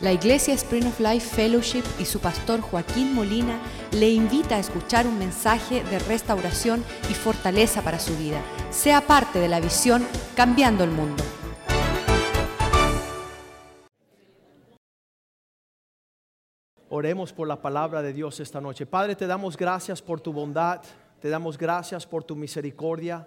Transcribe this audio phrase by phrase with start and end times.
[0.00, 3.58] La Iglesia Spring of Life Fellowship y su pastor Joaquín Molina
[3.90, 8.40] le invita a escuchar un mensaje de restauración y fortaleza para su vida.
[8.70, 10.06] Sea parte de la visión
[10.36, 11.24] Cambiando el Mundo.
[16.88, 18.86] Oremos por la palabra de Dios esta noche.
[18.86, 20.80] Padre, te damos gracias por tu bondad,
[21.20, 23.26] te damos gracias por tu misericordia.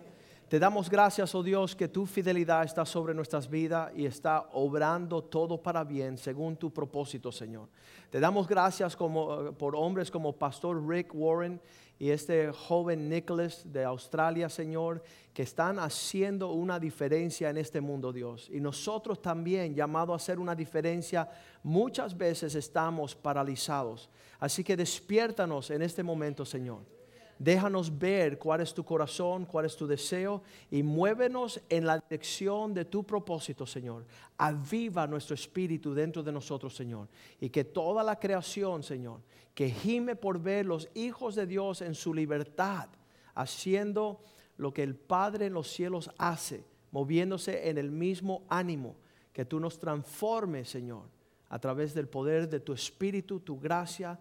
[0.52, 5.24] Te damos gracias, oh Dios, que tu fidelidad está sobre nuestras vidas y está obrando
[5.24, 7.70] todo para bien según tu propósito, Señor.
[8.10, 11.62] Te damos gracias como, por hombres como Pastor Rick Warren
[11.98, 15.02] y este joven Nicholas de Australia, Señor,
[15.34, 18.50] que están haciendo una diferencia en este mundo, Dios.
[18.52, 21.30] Y nosotros también, llamados a hacer una diferencia,
[21.64, 24.10] muchas veces estamos paralizados.
[24.38, 27.01] Así que despiértanos en este momento, Señor.
[27.42, 32.72] Déjanos ver cuál es tu corazón, cuál es tu deseo y muévenos en la dirección
[32.72, 34.06] de tu propósito, Señor.
[34.38, 37.08] Aviva nuestro espíritu dentro de nosotros, Señor.
[37.40, 39.22] Y que toda la creación, Señor,
[39.56, 42.90] que gime por ver los hijos de Dios en su libertad,
[43.34, 44.22] haciendo
[44.58, 48.98] lo que el Padre en los cielos hace, moviéndose en el mismo ánimo,
[49.34, 51.06] que tú nos transformes, Señor,
[51.50, 54.20] a través del poder de tu espíritu, tu gracia,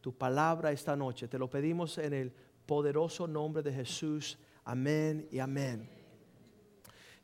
[0.00, 1.26] tu palabra esta noche.
[1.26, 2.32] Te lo pedimos en el
[2.70, 4.38] poderoso nombre de Jesús.
[4.64, 5.88] Amén y amén.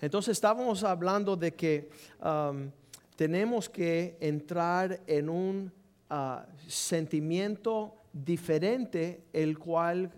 [0.01, 1.89] Entonces estábamos hablando de que
[2.21, 2.69] um,
[3.15, 5.73] tenemos que entrar en un
[6.11, 10.11] uh, sentimiento diferente, el cual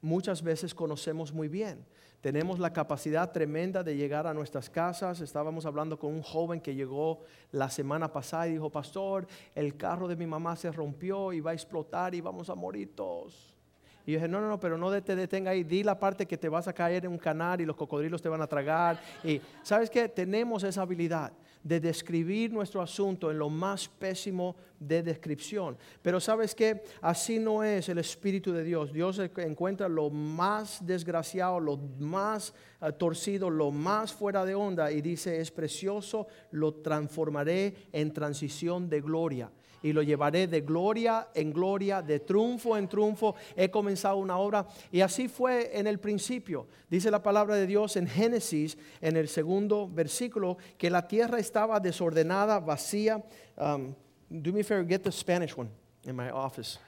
[0.00, 1.84] muchas veces conocemos muy bien.
[2.20, 5.20] Tenemos la capacidad tremenda de llegar a nuestras casas.
[5.20, 10.06] Estábamos hablando con un joven que llegó la semana pasada y dijo, pastor, el carro
[10.06, 13.52] de mi mamá se rompió y va a explotar y vamos a morir todos.
[14.06, 16.36] Y yo dije, no, no, no, pero no te detenga ahí, di la parte que
[16.36, 19.00] te vas a caer en un canal y los cocodrilos te van a tragar.
[19.22, 25.02] Y sabes que tenemos esa habilidad de describir nuestro asunto en lo más pésimo de
[25.02, 25.76] descripción.
[26.02, 28.92] Pero sabes que así no es el Espíritu de Dios.
[28.92, 35.00] Dios encuentra lo más desgraciado, lo más eh, torcido, lo más fuera de onda y
[35.00, 39.50] dice, es precioso, lo transformaré en transición de gloria
[39.82, 43.34] y lo llevaré de gloria en gloria, de triunfo en triunfo.
[43.56, 46.66] He comenzado una obra y así fue en el principio.
[46.88, 51.80] Dice la palabra de Dios en Génesis, en el segundo versículo, que la tierra estaba
[51.80, 53.22] desordenada, vacía.
[53.56, 53.94] Um,
[54.28, 55.70] do me a favor, get the Spanish one
[56.04, 56.78] in my office.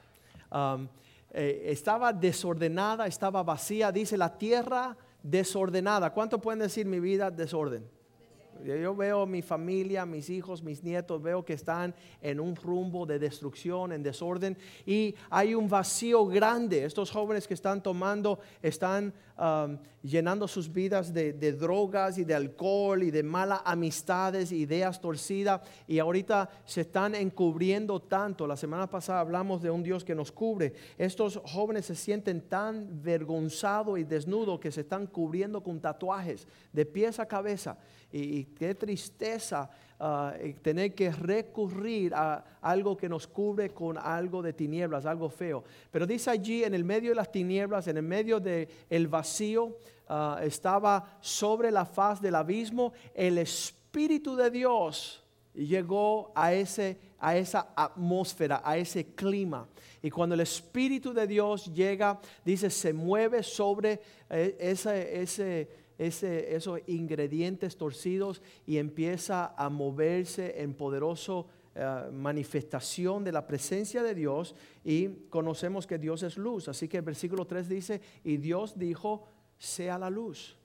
[0.50, 0.88] Um,
[1.30, 3.90] eh, estaba desordenada, estaba vacía.
[3.90, 6.12] Dice la tierra desordenada.
[6.12, 7.84] ¿Cuánto pueden decir mi vida desorden?
[8.62, 13.18] Yo veo mi familia, mis hijos, mis nietos, veo que están en un rumbo de
[13.18, 14.56] destrucción, en desorden,
[14.86, 16.84] y hay un vacío grande.
[16.84, 19.12] Estos jóvenes que están tomando, están
[20.02, 25.98] llenando sus vidas de, drogas y de alcohol y de malas amistades, ideas torcidas, y
[25.98, 28.46] ahorita se están encubriendo tanto.
[28.46, 30.74] La semana pasada hablamos de un Dios que nos cubre.
[30.98, 36.86] Estos jóvenes se sienten tan vergonzados y desnudos que se están cubriendo con tatuajes de
[36.86, 37.76] pies a cabeza
[38.12, 39.68] y, qué tristeza
[40.00, 45.64] ah, tener que recurrir a algo que nos cubre con algo de tinieblas, algo feo.
[45.90, 49.78] Pero dice allí, en el medio de las tinieblas, en el medio del el vacío,
[50.08, 55.24] ah, estaba sobre la faz del abismo el Espíritu de Dios
[55.54, 59.68] llegó a, ese, a esa atmósfera, a ese clima.
[60.02, 65.68] Y cuando el Espíritu de Dios llega, dice, se mueve sobre eh, ese,
[65.98, 71.46] ese esos ingredientes torcidos y empieza a moverse en poderoso
[71.76, 76.68] eh, manifestación de la presencia de Dios y conocemos que Dios es luz.
[76.68, 79.26] Así que el versículo 3 dice, y Dios dijo,
[79.58, 80.56] sea la luz.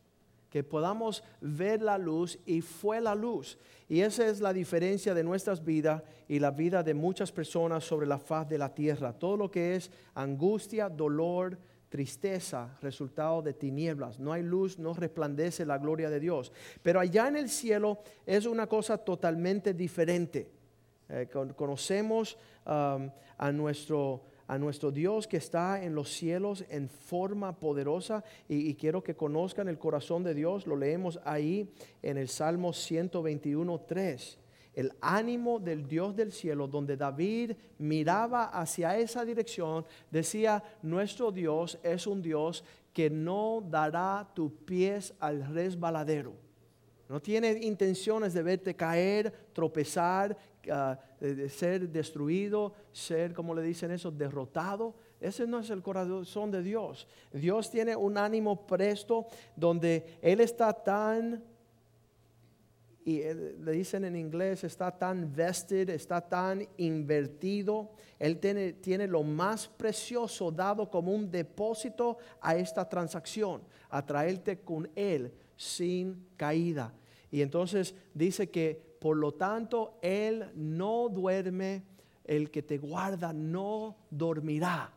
[0.51, 3.57] Que podamos ver la luz y fue la luz.
[3.87, 8.05] Y esa es la diferencia de nuestras vidas y la vida de muchas personas sobre
[8.05, 9.11] la faz de la tierra.
[9.11, 11.57] Todo lo que es angustia, dolor,
[11.89, 14.19] tristeza, resultado de tinieblas.
[14.19, 16.51] No hay luz, no resplandece la gloria de Dios.
[16.81, 20.51] Pero allá en el cielo es una cosa totalmente diferente.
[21.09, 28.23] Eh, conocemos a, nuestro, a nuestro Dios que está en los cielos en forma poderosa
[28.47, 30.67] y, y, quiero que conozcan el corazón de Dios.
[30.67, 34.39] Lo leemos ahí en el Salmo 121, 3
[34.79, 41.77] el ánimo del Dios del cielo, donde David miraba hacia esa dirección, decía, nuestro Dios
[41.83, 46.31] es un Dios que no dará tus pies al resbaladero.
[47.09, 50.37] No tiene intenciones de verte caer, tropezar,
[50.71, 54.95] ah, de ser destruido, ser, como le dicen eso, derrotado.
[55.19, 57.05] Ese no es el corazón de Dios.
[57.33, 59.27] Dios tiene un ánimo presto
[59.57, 61.43] donde Él está tan
[63.05, 67.91] y eh, le dicen en inglés, está tan vested, está tan invertido.
[68.19, 74.59] Él tiene, tiene lo más precioso dado como un depósito a esta transacción, a traerte
[74.59, 76.93] con Él sin caída.
[77.31, 81.83] Y entonces dice que, por lo tanto, Él no duerme,
[82.25, 84.93] el que te guarda no dormirá.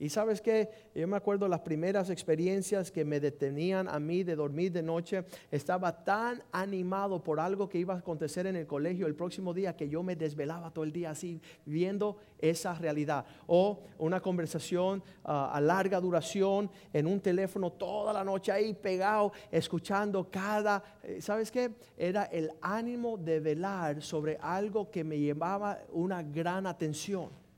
[0.00, 4.34] Y sabes que yo me acuerdo las primeras experiencias que me detenían a mí de
[4.34, 5.26] dormir de noche.
[5.50, 9.76] Estaba tan animado por algo que iba a acontecer en el colegio el próximo día
[9.76, 13.26] que yo me desvelaba todo el día así viendo esa realidad.
[13.46, 19.32] O una conversación ah, a larga duración en un teléfono toda la noche ahí pegado,
[19.50, 20.82] escuchando cada...
[21.02, 21.74] Eh, ¿Sabes qué?
[21.98, 27.49] Era el ánimo de velar sobre algo que me llevaba una gran atención.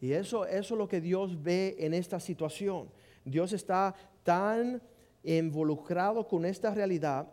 [0.00, 2.88] Y eso, eso es lo que Dios ve en esta situación.
[3.24, 4.80] Dios está tan
[5.24, 7.32] involucrado con esta realidad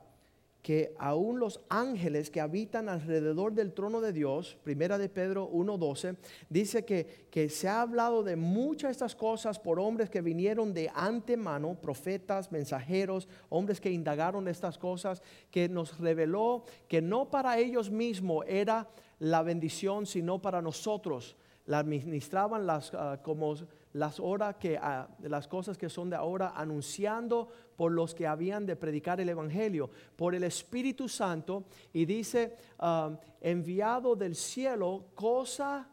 [0.65, 6.17] que aún los ángeles que habitan alrededor del trono de Dios, primera de Pedro 1.12,
[6.49, 10.73] dice que, que, se ha hablado de muchas de estas cosas por hombres que vinieron
[10.73, 15.21] de antemano, profetas, mensajeros, hombres que indagaron estas cosas,
[15.51, 18.89] que nos reveló que no para ellos mismos era
[19.19, 21.35] la bendición, sino para nosotros
[21.65, 23.55] la administraban las, ah, como
[23.93, 28.65] las horas que, ah, las cosas que son de ahora, anunciando por los que habían
[28.65, 35.89] de predicar el Evangelio, por el Espíritu Santo, y dice, ah, enviado del cielo, cosa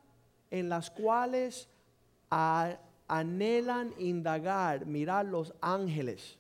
[0.51, 1.69] en las cuales
[3.09, 6.39] anhelan indagar, mirar los ángeles.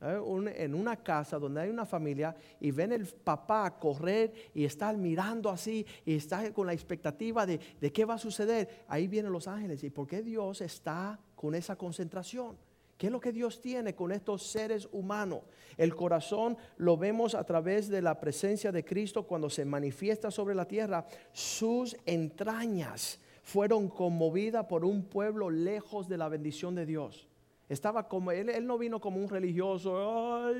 [0.00, 0.54] ¿Eh?
[0.56, 5.50] en una casa donde hay una familia y ven el papá correr y están mirando
[5.50, 9.48] así y está con la expectativa de, de qué va a suceder, ahí vienen los
[9.48, 9.82] ángeles.
[9.84, 12.56] ¿Y por qué Dios está con esa concentración?
[12.98, 15.42] ¿Qué es lo que Dios tiene con estos seres humanos?
[15.76, 20.56] El corazón lo vemos a través de la presencia de Cristo cuando se manifiesta sobre
[20.56, 21.06] la tierra.
[21.32, 27.27] Sus entrañas fueron conmovidas por un pueblo lejos de la bendición de Dios.
[27.68, 30.50] Estaba como, él, no vino como un religioso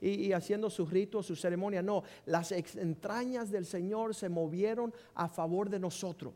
[0.00, 1.82] y, haciendo sus ritos, su ceremonia.
[1.82, 6.34] No, las entrañas del Señor se movieron a favor de nosotros.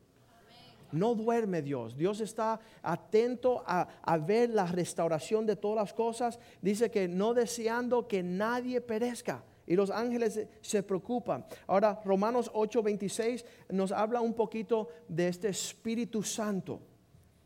[0.91, 1.97] No duerme Dios.
[1.97, 6.39] Dios está atento a, a, ver la restauración de todas las cosas.
[6.63, 9.45] Dice que no deseando que nadie perezca.
[9.67, 11.45] Y los ángeles se preocupan.
[11.67, 16.81] Ahora, Romanos 8:26 nos habla un poquito de este Espíritu Santo.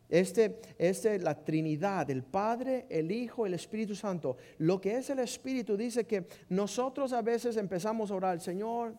[0.09, 4.39] Este, este, la Trinidad, el Padre, el Hijo, el Espíritu Santo.
[4.59, 8.95] Lo que es el Espíritu dice que nosotros a veces empezamos a orar, Señor,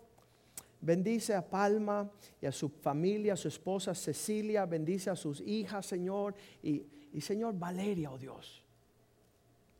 [0.82, 2.10] bendice a Palma
[2.42, 7.22] y a su familia, a su esposa Cecilia, bendice a sus hijas, Señor, y, y
[7.22, 8.64] Señor Valeria, oh Dios.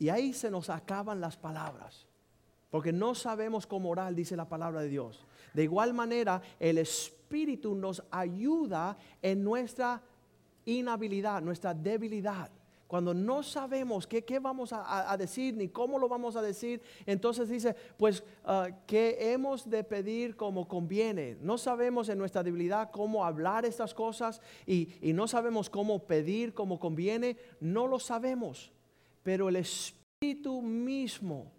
[0.00, 2.08] Y ahí se nos acaban las palabras,
[2.70, 5.24] porque no sabemos cómo orar, dice la palabra de Dios.
[5.54, 10.02] De igual manera, el Espíritu nos ayuda en nuestra
[11.42, 12.50] nuestra debilidad.
[12.86, 17.48] Cuando no sabemos qué, qué vamos a, decir ni cómo lo vamos a decir, entonces
[17.48, 21.36] dice, pues uh, que hemos de pedir como conviene.
[21.40, 26.52] No sabemos en nuestra debilidad cómo hablar estas cosas y, y no sabemos cómo pedir
[26.52, 27.36] como conviene.
[27.60, 28.72] No lo sabemos.
[29.22, 31.52] Pero el Espíritu mismo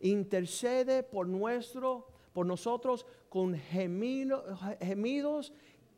[0.00, 5.52] intercede por nuestro, por nosotros con gemidos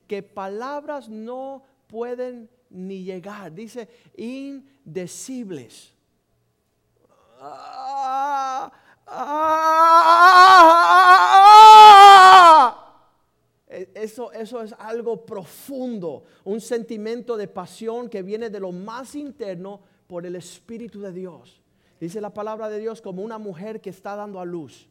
[0.06, 3.52] que palabras no pueden ni llegar.
[3.52, 5.92] Dice indecibles.
[13.68, 19.14] E, eso, eso es algo profundo, un sentimiento de pasión que viene de lo más
[19.14, 21.60] interno por el Espíritu de Dios.
[22.00, 24.88] Dice la palabra de Dios como una mujer que está dando a luz.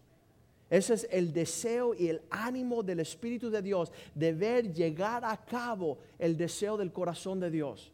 [0.70, 5.38] Ese es el deseo y el ánimo del Espíritu de Dios de ver llegar a
[5.38, 7.92] cabo el deseo del corazón de Dios.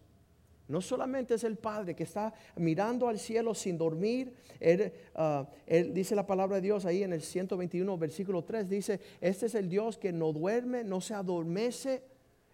[0.70, 4.32] No solamente es el Padre que está mirando al cielo sin dormir.
[4.60, 8.70] Él, ah, dice la palabra de Dios ahí en el 121, versículo 3.
[8.70, 12.04] Dice, este es el Dios que no duerme, no se adormece.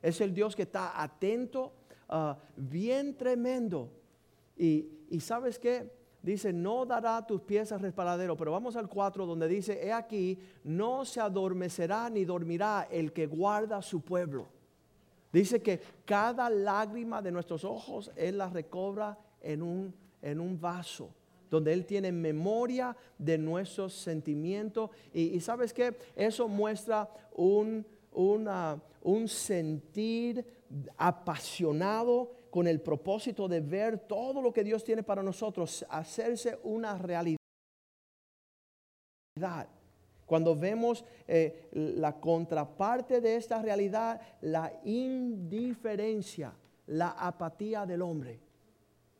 [0.01, 1.73] Es el Dios que está atento,
[2.07, 3.91] ah, bien tremendo.
[4.57, 5.91] Y, y sabes qué?
[6.25, 8.35] Dice, no dará tus pies al resparadero.
[8.35, 13.27] Pero vamos al 4 donde dice, he aquí, no se adormecerá ni dormirá el que
[13.27, 14.47] guarda su pueblo.
[15.31, 21.09] Dice que cada lágrima de nuestros ojos Él la recobra en un, en un vaso
[21.49, 24.89] donde Él tiene memoria de nuestros sentimientos.
[25.13, 30.45] Y, sabes que eso muestra un, un sentir
[30.97, 36.97] apasionado con el propósito de ver todo lo que Dios tiene para nosotros, hacerse una
[36.97, 37.35] realidad.
[40.25, 46.53] Cuando vemos eh, la contraparte de esta realidad, la indiferencia,
[46.87, 48.39] la apatía del hombre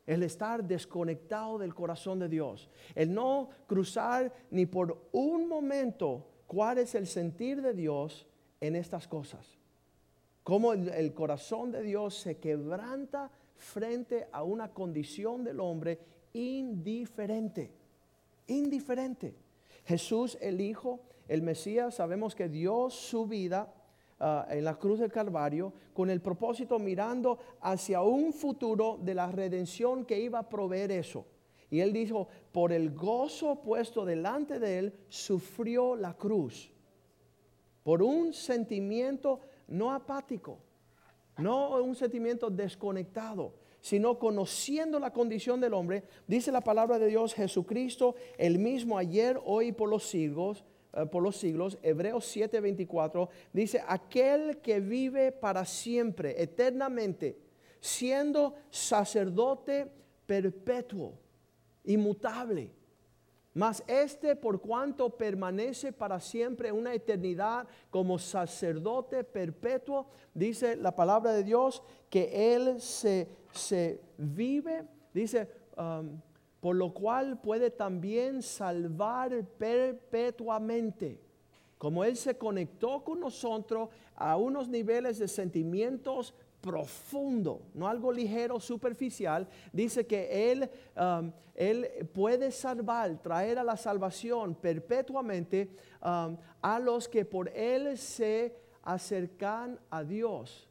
[0.06, 6.78] el estar desconectado del corazón de Dios, el no cruzar ni por un momento cuál
[6.78, 8.26] es el sentir de Dios
[8.60, 9.55] en estas cosas.
[10.46, 15.98] Cómo el, corazón de Dios se quebranta frente a una condición del hombre
[16.34, 17.72] indiferente,
[18.46, 19.34] indiferente.
[19.84, 23.72] Jesús, el Hijo, el Mesías, sabemos que dio su vida
[24.18, 29.30] Ah, en la cruz del Calvario con el propósito mirando hacia un futuro de la
[29.30, 31.26] redención que iba a proveer eso.
[31.68, 36.72] Y él dijo, por el gozo puesto delante de él, sufrió la cruz.
[37.82, 40.58] Por un sentimiento no apático,
[41.38, 47.34] no un sentimiento desconectado, sino conociendo la condición del hombre, dice la palabra de Dios,
[47.34, 53.28] Jesucristo, el mismo ayer, hoy y por los siglos, eh, por los siglos, Hebreos 7:24,
[53.52, 57.38] dice, aquel que vive para siempre, eternamente,
[57.80, 59.92] siendo sacerdote
[60.26, 61.12] perpetuo,
[61.84, 62.72] inmutable.
[63.56, 71.32] Mas este, por cuanto permanece para siempre una eternidad como sacerdote perpetuo, dice la palabra
[71.32, 75.48] de Dios, que Él se, se vive, dice,
[75.78, 76.20] um,
[76.60, 81.18] por lo cual puede también salvar perpetuamente.
[81.78, 86.34] Como Él se conectó con nosotros a unos niveles de sentimientos
[86.66, 93.76] profundo, no algo ligero, superficial, dice que Él, um, él puede salvar, traer a la
[93.76, 95.70] salvación perpetuamente
[96.02, 100.68] um, a los que por Él se acercan a Dios,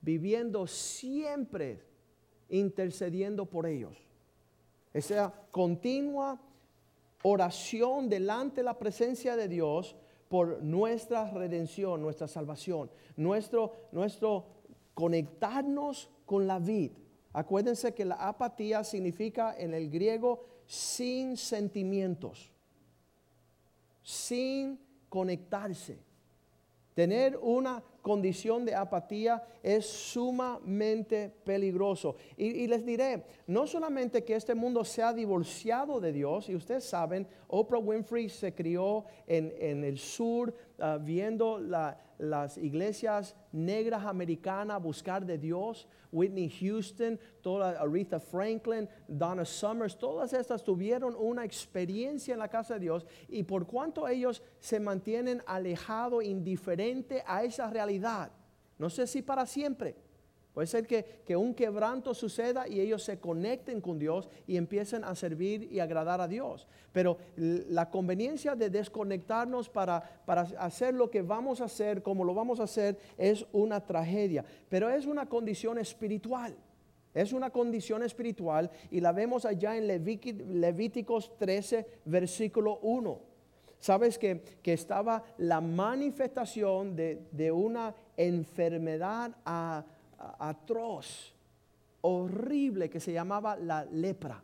[0.00, 1.82] viviendo siempre
[2.48, 3.98] intercediendo por ellos.
[4.94, 6.40] Esa continua
[7.22, 9.94] oración delante de la presencia de Dios
[10.28, 14.53] por nuestra redención, nuestra salvación, nuestro, nuestro
[14.94, 16.92] conectarnos con la vid.
[17.32, 22.52] Acuérdense que la apatía significa en el griego sin sentimientos,
[24.02, 25.98] sin conectarse.
[26.94, 32.16] Tener una condición de apatía es sumamente peligroso.
[32.36, 36.84] Y, les diré, no solamente que este mundo se ha divorciado de Dios, y ustedes
[36.84, 41.58] saben, Oprah Winfrey se crió en, el sur ah, viendo
[42.18, 45.88] las iglesias negras americanas buscar de Dios.
[46.12, 52.74] Whitney Houston, toda Aretha Franklin, Donna Summers, todas estas tuvieron una experiencia en la casa
[52.74, 58.30] de Dios y por cuanto ellos se mantienen alejados, indiferentes a esa realidad,
[58.78, 59.96] no sé si para siempre.
[60.54, 65.02] Puede ser que, que, un quebranto suceda y ellos se conecten con Dios y empiecen
[65.02, 66.68] a servir y agradar a Dios.
[66.92, 72.34] Pero la conveniencia de desconectarnos para, para hacer lo que vamos a hacer, como lo
[72.34, 74.44] vamos a hacer, es una tragedia.
[74.68, 76.56] Pero es una condición espiritual.
[77.14, 83.20] Es una condición espiritual y la vemos allá en Levíticos 13, versículo 1.
[83.80, 89.84] Sabes que, que estaba la manifestación de, de una enfermedad a
[90.38, 91.34] atroz,
[92.00, 94.42] horrible que se llamaba la lepra.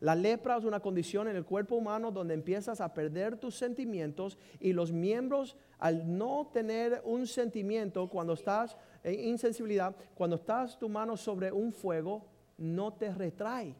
[0.00, 4.36] La lepra es una condición en el cuerpo humano donde empiezas a perder tus sentimientos
[4.58, 10.88] y los miembros al no tener un sentimiento cuando estás en insensibilidad, cuando estás tu
[10.88, 12.26] mano sobre un fuego,
[12.58, 13.76] no te retrae.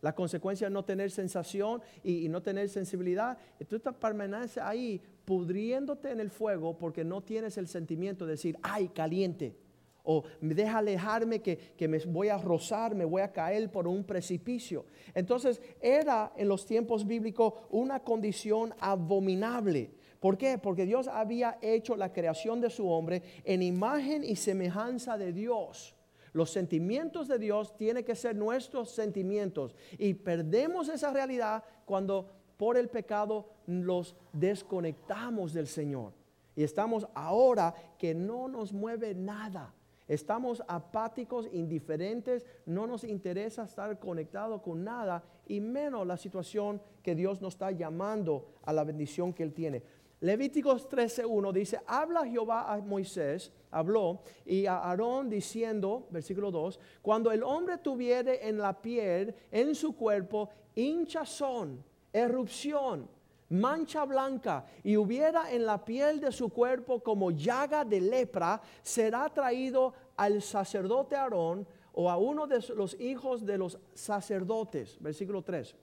[0.00, 3.38] La consecuencia es no tener sensación y, no tener sensibilidad.
[3.60, 8.58] Y tú permaneces ahí pudriéndote en el fuego porque no tienes el sentimiento de decir,
[8.62, 9.54] ay, caliente
[10.04, 13.86] o me deja alejarme que, que, me voy a rozar, me voy a caer por
[13.86, 14.84] un precipicio.
[15.14, 19.90] Entonces era en los tiempos bíblicos una condición abominable.
[20.18, 20.58] ¿Por qué?
[20.58, 25.94] Porque Dios había hecho la creación de su hombre en imagen y semejanza de Dios.
[26.32, 32.76] Los sentimientos de Dios tienen que ser nuestros sentimientos y perdemos esa realidad cuando por
[32.76, 36.12] el pecado los desconectamos del Señor.
[36.54, 39.74] Y estamos ahora que no nos mueve nada
[40.08, 47.14] Estamos apáticos, indiferentes, no nos interesa estar conectados con nada y menos la situación que
[47.14, 49.82] Dios nos está llamando a la bendición que Él tiene.
[50.22, 57.32] Levíticos 13.1 dice, habla Jehová a Moisés, habló, y a Aarón diciendo, versículo 2, cuando
[57.32, 63.08] el hombre tuviere en la piel, en su cuerpo, hinchazón, erupción,
[63.52, 69.28] mancha blanca y hubiera en la piel de su cuerpo como llaga de lepra, será
[69.28, 74.96] traído al sacerdote Aarón o a uno de los hijos de los sacerdotes.
[75.00, 75.76] Versículo 3.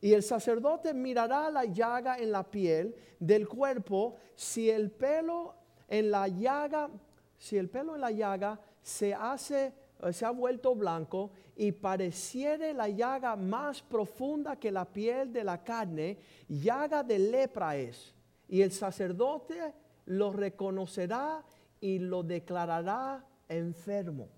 [0.00, 5.54] Y el sacerdote mirará la llaga en la piel del cuerpo si el pelo
[5.86, 6.90] en la llaga,
[7.38, 9.72] si el pelo en la llaga se hace
[10.10, 15.62] se ha vuelto blanco y pareciere la llaga más profunda que la piel de la
[15.62, 16.18] carne,
[16.48, 18.14] llaga de lepra es.
[18.48, 19.74] Y el sacerdote
[20.06, 21.44] lo reconocerá
[21.80, 24.28] y lo declarará enfermo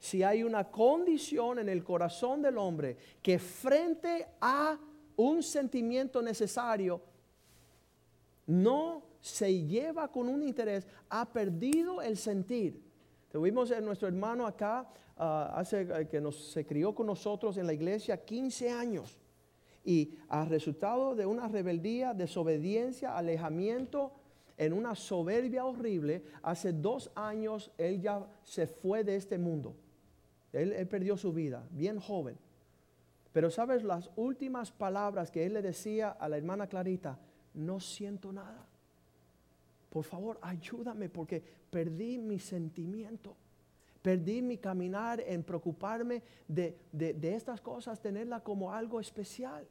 [0.00, 4.78] si hay una condición en el corazón del hombre que frente a
[5.16, 7.02] un sentimiento necesario
[8.46, 12.82] no se lleva con un interés, ha perdido el sentir.
[13.30, 17.66] Tuvimos a nuestro hermano acá, ah, hace, eh, que nos, se crió con nosotros en
[17.66, 19.16] la iglesia 15 años.
[19.84, 24.12] Y a resultado de una rebeldía, desobediencia, alejamiento,
[24.58, 29.74] en una soberbia horrible, hace dos años él ya se fue de este mundo.
[30.52, 32.36] Él, perdió su vida, bien joven.
[33.32, 37.18] Pero sabes las últimas palabras que él le decía a la hermana Clarita,
[37.54, 38.66] no siento nada.
[39.90, 43.36] Por favor, ayúdame porque perdí mi sentimiento.
[44.00, 49.66] Perdí mi caminar en preocuparme de, de estas cosas, tenerla como algo especial.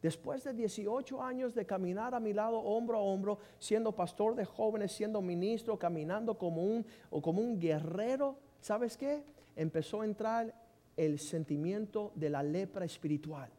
[0.00, 4.44] Después de 18 años de caminar a mi lado hombro a hombro, siendo pastor de
[4.44, 9.24] jóvenes, siendo ministro, caminando como un, o como un guerrero, ¿sabes qué?
[9.56, 10.54] empezó a entrar
[10.96, 13.50] el sentimiento de la lepra espiritual,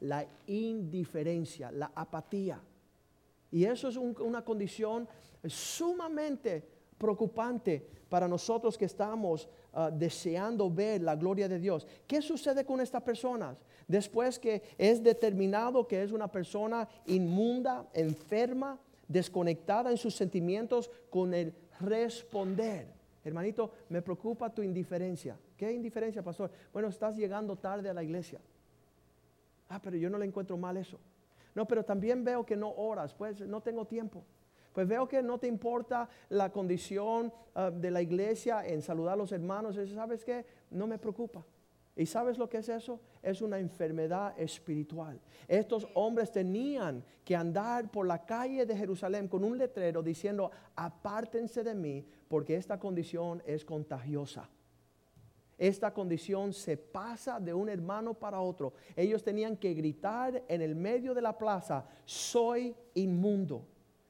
[0.00, 2.60] la indiferencia, la apatía.
[3.56, 5.08] Y eso es una condición
[5.46, 6.62] sumamente
[6.98, 11.86] preocupante para nosotros que estamos ah, deseando ver la gloria de Dios.
[12.06, 13.56] ¿Qué sucede con estas personas?
[13.88, 21.32] Después que es determinado que es una persona inmunda, enferma, desconectada en sus sentimientos con
[21.32, 22.88] el responder.
[23.24, 25.34] Hermanito, me preocupa tu indiferencia.
[25.56, 26.50] ¿Qué indiferencia, pastor?
[26.74, 28.38] Bueno, estás llegando tarde a la iglesia.
[29.70, 30.98] Ah, pero yo no le encuentro mal eso.
[31.56, 34.22] No, pero también veo que no oras, pues no tengo tiempo.
[34.74, 39.16] Pues veo que no te importa la condición ah, de la iglesia en saludar a
[39.16, 39.74] los hermanos.
[39.94, 40.44] ¿Sabes qué?
[40.70, 41.42] No me preocupa.
[41.96, 43.00] ¿Y sabes lo que es eso?
[43.22, 45.18] Es una enfermedad espiritual.
[45.48, 51.64] Estos hombres tenían que andar por la calle de Jerusalén con un letrero diciendo, apártense
[51.64, 54.46] de mí porque esta condición es contagiosa.
[55.58, 58.74] Esta condición se pasa de un hermano para otro.
[58.94, 63.66] Ellos tenían que gritar en el medio de la plaza, soy inmundo.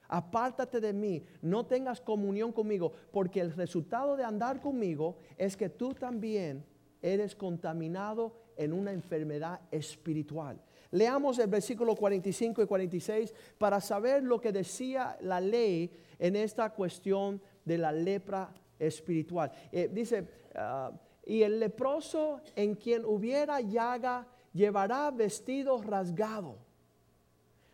[0.09, 5.69] Apártate de mí, no tengas comunión conmigo, porque el resultado de andar conmigo es que
[5.69, 6.65] tú también
[7.03, 10.61] eres contaminado en una enfermedad espiritual.
[10.91, 16.71] Leamos el versículo 45 y 46 para saber lo que decía la ley en esta
[16.71, 19.51] cuestión de la lepra espiritual.
[19.73, 20.93] Eh, dice, ah,
[21.27, 26.57] y el leproso en quien hubiera llaga llevará vestido rasgado.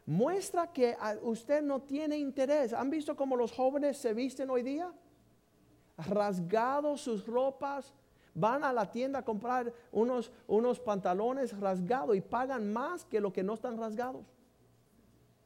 [0.06, 2.72] Muestra que usted no tiene interés.
[2.72, 4.90] ¿Han visto cómo los jóvenes se visten hoy día?
[5.98, 7.92] Rasgados sus ropas,
[8.34, 13.32] van a la tienda a comprar unos, unos pantalones rasgados y pagan más que lo
[13.32, 14.24] que no están rasgados.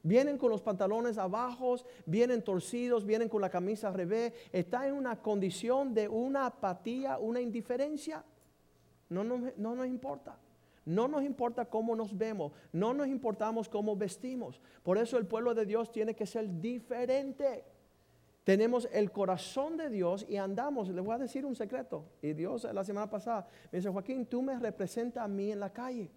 [0.07, 4.31] Vienen con los pantalones abajo, vienen torcidos, vienen con la camisa al revés.
[4.53, 8.23] Está en una condición de una apatía, una indiferencia.
[9.09, 10.39] No, no, no nos importa.
[10.85, 14.61] No nos importa cómo nos vemos, no nos importamos cómo vestimos.
[14.81, 17.65] Por eso el pueblo de Dios tiene que ser diferente.
[18.45, 20.87] Tenemos el corazón de Dios y andamos.
[20.87, 22.05] Le voy a decir un secreto.
[22.21, 25.73] Y Dios la semana pasada me dice, Joaquín, tú me representas a mí en la
[25.73, 26.09] calle.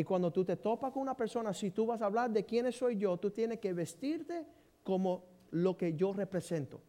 [0.00, 2.72] Y cuando tú te topas con una persona, si tú vas a hablar de quién
[2.72, 4.46] soy yo, tú tienes que vestirte
[4.82, 6.80] como lo que yo represento.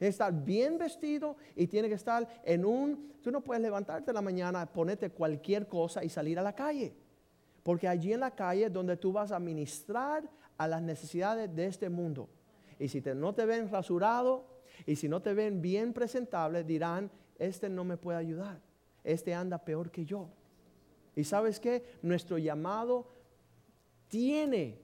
[0.00, 3.12] Estar bien vestido y tiene que estar en un...
[3.20, 6.94] Tú no puedes levantarte en la mañana, ponerte cualquier cosa y salir a la calle.
[7.62, 11.66] Porque allí en la calle es donde tú vas a ministrar a las necesidades de
[11.66, 12.30] este mundo.
[12.78, 14.46] Y si no te ven rasurado
[14.86, 18.62] y si no te ven bien presentable, dirán, este no me puede ayudar.
[19.02, 20.30] Este anda peor que yo.
[21.16, 21.84] Y sabes qué?
[22.02, 23.06] Nuestro llamado
[24.08, 24.78] tiene,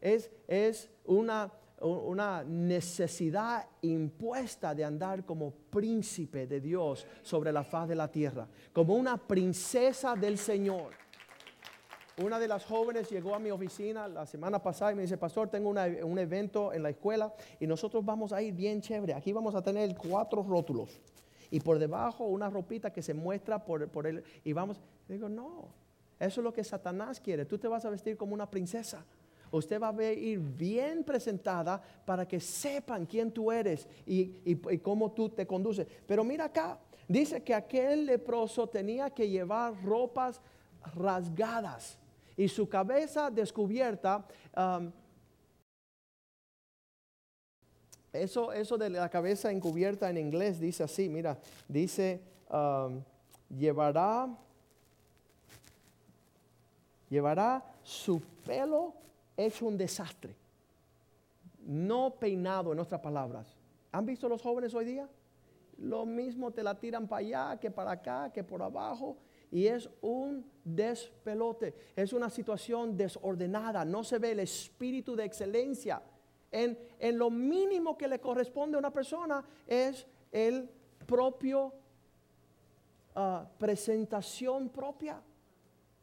[0.00, 7.88] es, es una, una necesidad impuesta de andar como príncipe de Dios sobre la faz
[7.88, 10.92] de la tierra, como una princesa del Señor.
[12.22, 15.48] Una de las jóvenes llegó a mi oficina la semana pasada y me dice, pastor,
[15.48, 19.14] tengo un evento en la escuela y nosotros vamos a ir bien chévere.
[19.14, 21.00] Aquí vamos a tener cuatro rótulos
[21.50, 24.22] y por debajo una ropita que se muestra por, por él.
[24.44, 25.68] Y vamos, digo, no,
[26.18, 27.44] eso es lo que Satanás quiere.
[27.44, 29.04] Tú te vas a vestir como una princesa.
[29.50, 35.10] Usted va a ir bien presentada para que sepan quién tú eres y, y cómo
[35.12, 35.88] tú te conduces.
[36.06, 40.40] Pero mira acá, dice que aquel leproso tenía que llevar ropas
[40.94, 41.98] rasgadas
[42.36, 44.24] y su cabeza descubierta.
[44.56, 44.92] um,
[48.12, 52.20] eso, eso de la cabeza encubierta en inglés dice así, mira, dice,
[52.50, 53.02] um,
[53.56, 54.28] llevará,
[57.08, 58.94] llevará su pelo
[59.36, 60.34] hecho un desastre,
[61.66, 63.56] no peinado en otras palabras.
[63.92, 65.08] ¿Han visto los jóvenes hoy día?
[65.78, 69.16] Lo mismo te la tiran para allá, que para acá, que por abajo.
[69.50, 76.02] Y es un despelote, es una situación desordenada, no se ve el espíritu de excelencia.
[76.50, 76.78] En,
[77.16, 80.68] lo mínimo que le corresponde a una persona es el
[81.06, 81.72] propio
[83.14, 85.22] ah, presentación propia.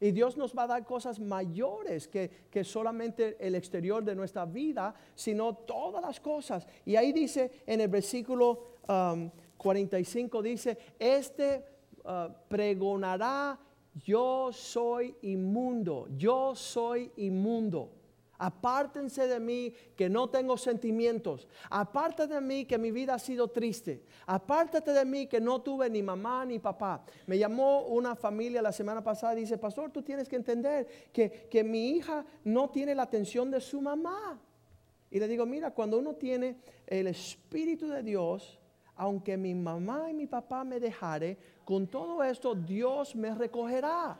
[0.00, 4.44] Y Dios nos va a dar cosas mayores que, que solamente el exterior de nuestra
[4.44, 6.66] vida, sino todas las cosas.
[6.84, 11.64] Y ahí dice en el versículo um, 45, dice, este
[12.04, 13.58] uh, pregonará,
[14.04, 17.97] yo soy inmundo, yo soy inmundo.
[18.38, 21.48] Apártense de mí que no tengo sentimientos.
[21.70, 24.04] Apártate de mí que mi vida ha sido triste.
[24.26, 27.04] Apártate de mí que no tuve ni mamá ni papá.
[27.26, 31.48] Me llamó una familia la semana pasada y dice, pastor, tú tienes que entender que,
[31.50, 34.40] que mi hija no tiene la atención de su mamá.
[35.10, 38.58] Y le digo, mira, cuando uno tiene el Espíritu de Dios,
[38.94, 44.18] aunque mi mamá y mi papá me dejare, con todo esto Dios me recogerá.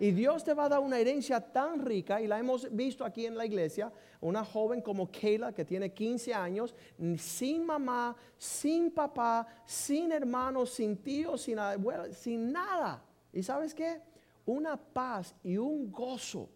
[0.00, 3.26] Y Dios te va a dar una herencia tan rica, y la hemos visto aquí
[3.26, 6.74] en la iglesia, una joven como Kayla que tiene 15 años,
[7.18, 13.04] sin mamá, sin papá, sin hermanos, sin tíos, sin abuelos, sin nada.
[13.30, 14.00] ¿Y sabes qué?
[14.46, 16.48] Una paz y un gozo.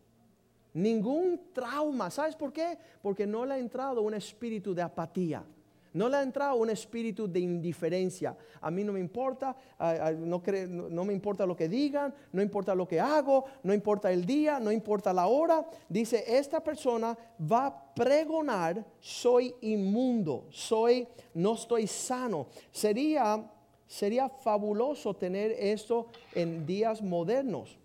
[0.73, 2.11] Ningún trauma.
[2.11, 2.79] ¿Sabes por qué?
[3.03, 5.45] Porque no le ha entrado un espíritu de apatía.
[5.95, 8.37] No le ha entrado un espíritu de indiferencia.
[8.61, 9.57] A mí no me importa,
[10.19, 14.59] no, me importa lo que digan, no importa lo que hago, no importa el día,
[14.59, 15.65] no importa la hora.
[15.89, 22.49] Dice, esta persona va a pregonar, soy inmundo, soy, no estoy sano.
[22.73, 23.49] Sería,
[23.87, 27.79] sería fabuloso tener esto en días modernos.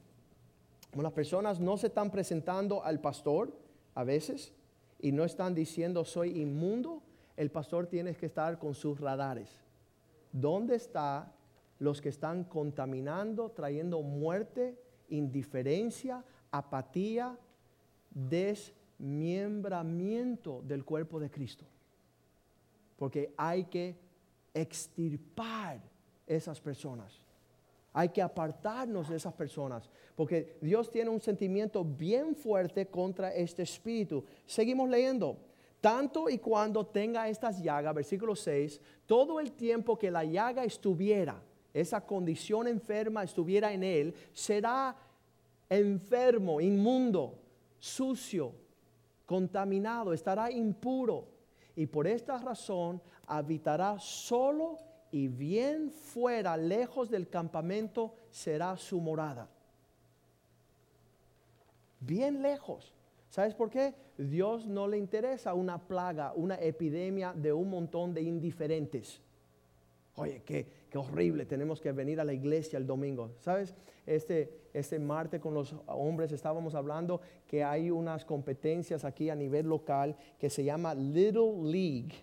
[0.95, 3.54] Las personas no se están presentando al pastor
[3.93, 4.52] a veces
[5.00, 7.04] y no están diciendo soy inmundo
[7.39, 9.49] el pastor tiene que estar con sus radares.
[10.30, 11.32] ¿Dónde están
[11.78, 17.39] los que están contaminando, trayendo muerte, indiferencia, apatía,
[18.10, 21.63] desmiembramiento del cuerpo de Cristo?
[22.97, 23.97] Porque hay que
[24.54, 25.82] extirpar
[26.28, 27.21] esas personas.
[27.93, 33.63] Hay que apartarnos de esas personas, porque Dios tiene un sentimiento bien fuerte contra este
[33.63, 34.25] espíritu.
[34.45, 35.49] Seguimos leyendo
[35.82, 41.42] tanto y cuando tenga estas llagas, versículo 6, todo el tiempo que la llaga estuviera,
[41.74, 44.96] esa condición enferma estuviera en él, será
[45.70, 47.38] enfermo, inmundo,
[47.80, 48.54] sucio,
[49.26, 51.28] contaminado, estará impuro.
[51.76, 54.78] Y por esta razón habitará solo
[55.12, 59.50] y bien fuera, lejos del campamento, será su morada.
[62.00, 62.94] Bien lejos.
[63.30, 63.94] ¿Sabes por qué?
[64.18, 69.22] Dios no le interesa una plaga, una epidemia de un montón de indiferentes.
[70.15, 73.36] Oye, qué, qué horrible, tenemos que venir a la iglesia el domingo.
[73.39, 73.76] ¿Sabes?
[74.06, 79.68] Este, este martes con los hombres estábamos hablando que hay unas competencias aquí a nivel
[79.68, 82.15] local que se llama Little League,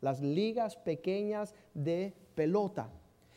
[0.00, 2.90] las ligas pequeñas de pelota.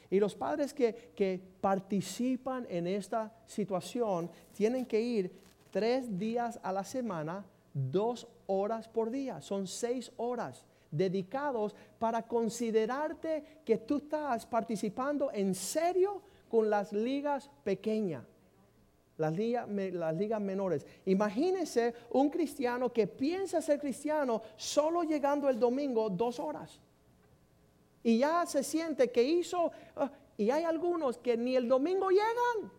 [0.09, 5.46] Y los padres que, que participan en esta situación tienen que ir
[5.77, 9.41] tres días a la semana, dos horas por día.
[9.41, 17.51] Son seis horas dedicados para considerarte que tú estás participando en serio con las ligas
[17.63, 18.23] pequeñas.
[19.17, 20.83] Las ligas, las ligas menores.
[21.05, 26.79] Imagínese un cristiano que piensa ser cristiano solo llegando el domingo dos horas.
[28.01, 32.71] Y ya se siente que hizo, ah, y hay algunos que ni el domingo llegan.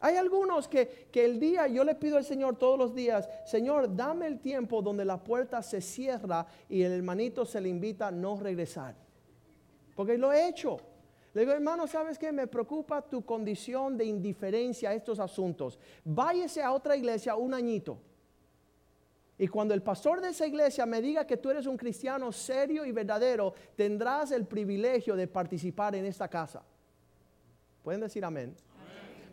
[0.00, 4.26] Hay algunos que, el día, yo le pido al Señor todos los días, Señor, dame
[4.28, 8.38] el tiempo donde la puerta se cierra y el hermanito se le invita a no
[8.38, 8.94] regresar.
[9.96, 10.78] Porque lo he hecho.
[11.34, 12.30] Le digo, hermano, ¿sabes qué?
[12.30, 15.78] Me preocupa tu condición de indiferencia a estos asuntos.
[16.04, 17.98] Váyese a otra iglesia un añito.
[19.36, 22.84] Y cuando el pastor de esa iglesia me diga que tú eres un cristiano serio
[22.84, 26.62] y verdadero, tendrás el privilegio de participar en esta casa.
[27.82, 28.56] ¿Pueden decir amén?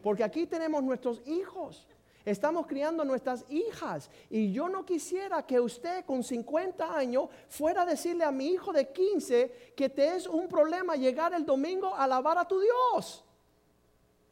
[0.05, 1.87] Porque aquí tenemos nuestros hijos.
[2.23, 4.11] Estamos criando nuestras hijas.
[4.29, 8.71] Y yo no quisiera que usted con 50 años fuera a decirle a mi hijo
[8.71, 13.25] de 15 que te es un problema llegar el domingo a alabar a tu Dios.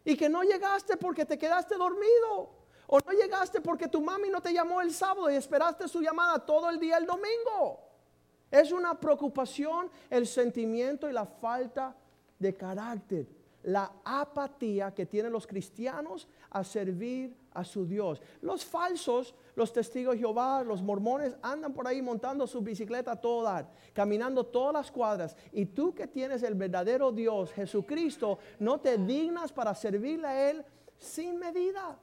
[0.05, 2.51] Y que no llegaste porque te quedaste dormido.
[2.85, 6.37] O no llegaste porque tu mami no te llamó el sábado y esperaste su llamada
[6.37, 7.79] todo el día el domingo.
[8.51, 11.95] Es una preocupación el sentimiento y la falta
[12.37, 13.42] de carácter.
[13.63, 18.21] La apatía que tienen los cristianos a servir a su Dios.
[18.41, 23.21] Los falsos, los testigos de Jehová, los mormones andan por ahí montando su bicicleta a
[23.21, 25.35] todo dar, caminando todas las cuadras.
[25.51, 30.65] Y tú que tienes el verdadero Dios, Jesucristo, no te dignas para servirle a Él
[30.97, 31.97] sin medida.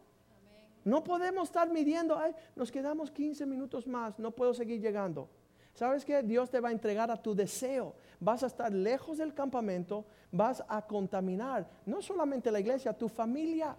[0.85, 2.19] No podemos estar midiendo,
[2.57, 5.29] nos quedamos 15 minutos más, no puedo seguir llegando.
[5.75, 6.23] ¿Sabes qué?
[6.23, 7.95] Dios te va a entregar a tu deseo.
[8.19, 13.77] Vas a estar lejos del campamento, vas a contaminar no solamente la iglesia, tu familia.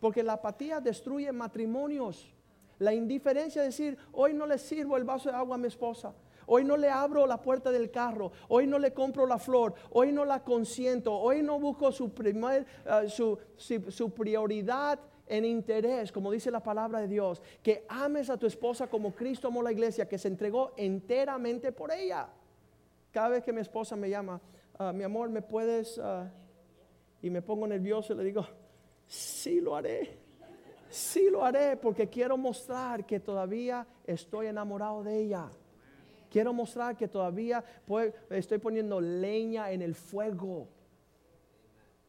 [0.00, 2.32] Porque la apatía destruye matrimonios.
[2.78, 6.14] La indiferencia, es decir, hoy no le sirvo el vaso de agua a mi esposa.
[6.46, 8.32] Hoy no le abro la puerta del carro.
[8.48, 9.74] Hoy no le compro la flor.
[9.90, 11.14] Hoy no la consiento.
[11.14, 17.00] Hoy no busco su, primer, eh, su, su prioridad en interés, como dice la palabra
[17.00, 17.40] de Dios.
[17.62, 21.92] Que ames a tu esposa como Cristo amó la iglesia, que se entregó enteramente por
[21.92, 22.28] ella.
[23.12, 24.40] Cada vez que mi esposa me llama,
[24.80, 25.98] ah, mi amor, ¿me puedes?
[25.98, 26.30] Ah?",
[27.22, 28.46] y me pongo nervioso y le digo,
[29.06, 30.18] sí lo haré.
[30.88, 35.48] Sí lo haré porque quiero mostrar que todavía estoy enamorado de ella.
[36.30, 37.64] Quiero mostrar que todavía
[38.30, 40.68] estoy poniendo leña en el fuego.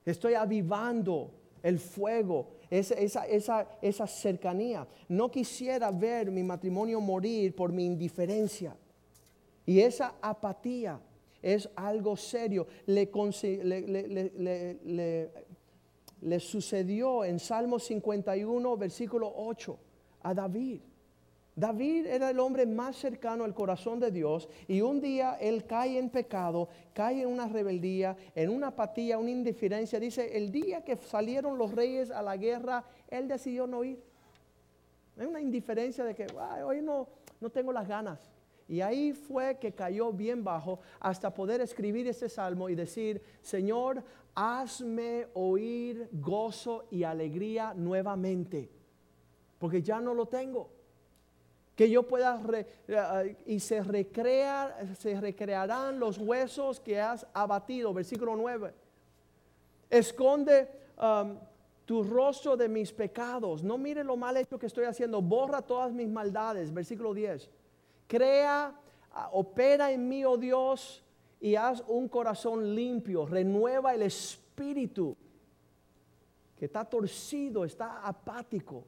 [0.06, 1.32] Estoy avivando
[1.62, 4.88] el fuego, esa, esa, esa, cercanía.
[5.08, 8.76] No quisiera ver mi matrimonio morir por mi indiferencia.
[9.66, 11.00] Y esa apatía
[11.42, 12.68] es algo serio.
[12.86, 13.10] Le,
[13.64, 15.32] le, le,
[16.22, 19.78] le sucedió en Salmo 51, versículo 8,
[20.24, 20.82] a David.
[21.56, 25.98] David era el hombre más cercano al corazón de Dios y un día él cae
[25.98, 30.00] en pecado, cae en una rebeldía, en una apatía, una indiferencia.
[30.00, 34.02] Dice, el día que salieron los reyes a la guerra, él decidió no ir.
[35.18, 36.26] Hay una indiferencia de que
[36.64, 37.08] hoy no,
[37.42, 38.31] no tengo las ganas.
[38.72, 44.02] Y ahí fue que cayó bien bajo hasta poder escribir ese salmo y decir, Señor,
[44.34, 48.72] hazme oír gozo y alegría nuevamente,
[49.60, 50.70] porque ya no lo tengo.
[51.76, 52.42] Que yo pueda,
[52.88, 58.74] eh, y se, recrea, se recrearán los huesos que has abatido, versículo 9.
[59.90, 61.36] Esconde um,
[61.84, 65.92] tu rostro de mis pecados, no mire lo mal hecho que estoy haciendo, borra todas
[65.92, 67.50] mis maldades, versículo 10.
[68.12, 68.76] Crea,
[69.14, 71.02] ah, opera en mí, oh Dios,
[71.40, 75.16] y haz un corazón limpio, renueva el espíritu
[76.58, 78.84] que está torcido, está apático,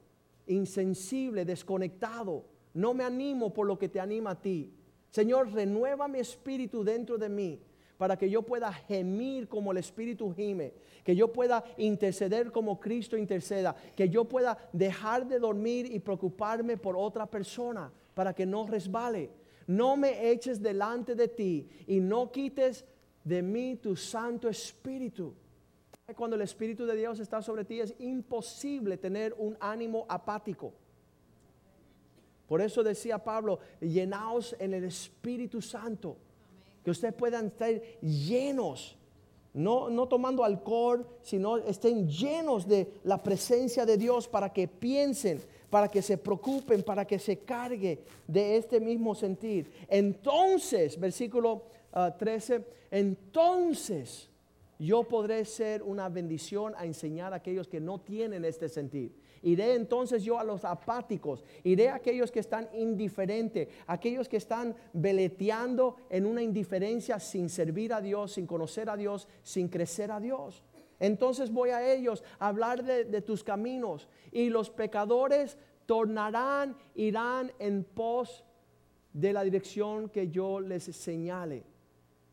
[0.46, 2.44] insensible, desconectado.
[2.74, 4.70] No me animo por lo que te anima a ti.
[5.08, 7.62] Señor, renueva mi espíritu dentro de mí
[7.96, 13.16] para que yo pueda gemir como el Espíritu gime, que yo pueda interceder como Cristo
[13.16, 18.66] interceda, que yo pueda dejar de dormir y preocuparme por otra persona para que no
[18.66, 19.30] resbale
[19.66, 22.84] no me eches delante de ti y no quites
[23.22, 25.34] de mí tu Santo Espíritu.
[26.16, 30.72] Cuando el Espíritu de Dios está sobre ti es imposible tener un ánimo apático.
[32.46, 36.18] Por eso decía Pablo, llenaos en el Espíritu Santo.
[36.84, 37.72] Que ustedes puedan estar
[38.02, 38.98] llenos,
[39.54, 45.40] no, no tomando alcohol, sino estén llenos de la presencia de Dios para que piensen
[45.74, 49.72] para que se preocupen, para que se cargue de este mismo sentir.
[49.88, 51.64] Entonces, versículo
[52.16, 52.60] 13, ah,
[52.92, 54.30] entonces
[54.78, 59.16] yo podré ser una bendición a enseñar a aquellos que no tienen este sentir.
[59.42, 64.76] Iré entonces yo a los apáticos, iré a aquellos que están indiferentes, aquellos que están
[64.92, 70.20] veleteando en una indiferencia sin servir a Dios, sin conocer a Dios, sin crecer a
[70.20, 70.62] Dios.
[71.00, 77.84] Entonces voy a ellos a hablar de, tus caminos y los pecadores tornarán, irán en
[77.84, 78.44] pos
[79.12, 81.64] de la dirección que yo les señale.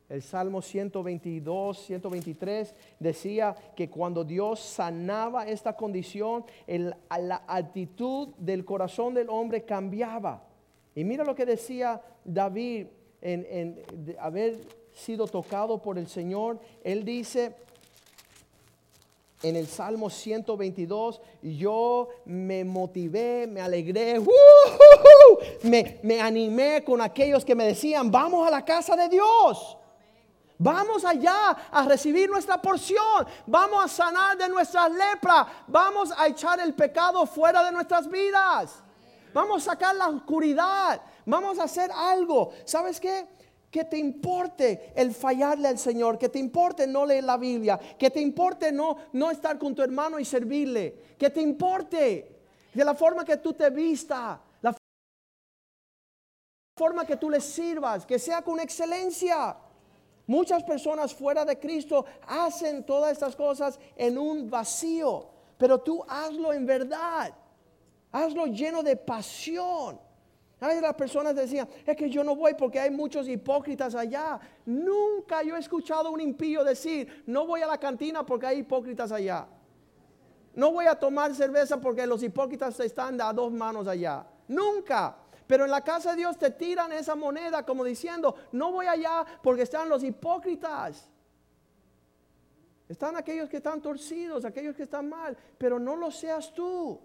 [0.10, 9.13] El Salmo 122, 123 decía que cuando Dios sanaba esta condición, la actitud del corazón
[9.13, 10.43] del hombre cambiaba.
[10.95, 12.88] Y mira lo que decía David
[13.21, 14.58] en, en haber
[14.91, 16.60] sido tocado por el Señor.
[16.84, 17.56] Él dice,
[19.43, 24.19] en el Salmo 122, yo me motivé, me alegré,
[25.63, 29.77] me, me, animé con aquellos que me decían, vamos a la casa de Dios.
[30.63, 33.25] Vamos allá a recibir nuestra porción.
[33.47, 35.47] Vamos a sanar de nuestras lepras.
[35.67, 38.84] Vamos a echar el pecado fuera de nuestras vidas.
[39.34, 41.01] Vamos a sacar la oscuridad.
[41.25, 42.51] Vamos a hacer algo.
[42.63, 43.27] ¿Sabes qué?
[43.72, 48.10] Que te importe el fallarle al Señor, que te importe no leer la Biblia, que
[48.10, 52.42] te importe no, no estar con tu hermano y servirle, que te importe
[52.74, 54.76] de la forma que tú te vista, la
[56.78, 59.56] forma que tú le sirvas, que sea con excelencia.
[60.28, 66.52] Muchas personas fuera de Cristo hacen todas estas cosas en un vacío, pero tú hazlo
[66.52, 67.34] en verdad,
[68.12, 70.11] hazlo lleno de pasión.
[70.62, 74.39] A veces las personas decían, es que yo no voy porque hay muchos hipócritas allá.
[74.63, 79.12] Nunca yo he escuchado un impío decir, no voy a la cantina porque hay hipócritas
[79.12, 79.47] allá.
[80.54, 84.24] No voy a tomar cerveza porque los hipócritas están a dos manos allá.
[84.47, 85.17] Nunca.
[85.47, 89.26] Pero en la casa de Dios te tiran esa moneda como diciendo, no voy allá
[89.41, 91.10] porque están los hipócritas.
[92.88, 97.02] Están aquellos que están torcidos, aquellos que están mal, pero no lo seas tú.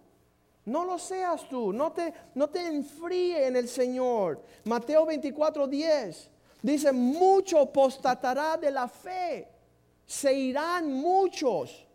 [0.67, 4.43] No lo seas tú, no te, no te enfríe en el Señor.
[4.65, 9.49] Mateo 24, 10 dice, mucho postatará de la fe,
[10.05, 11.87] se irán muchos.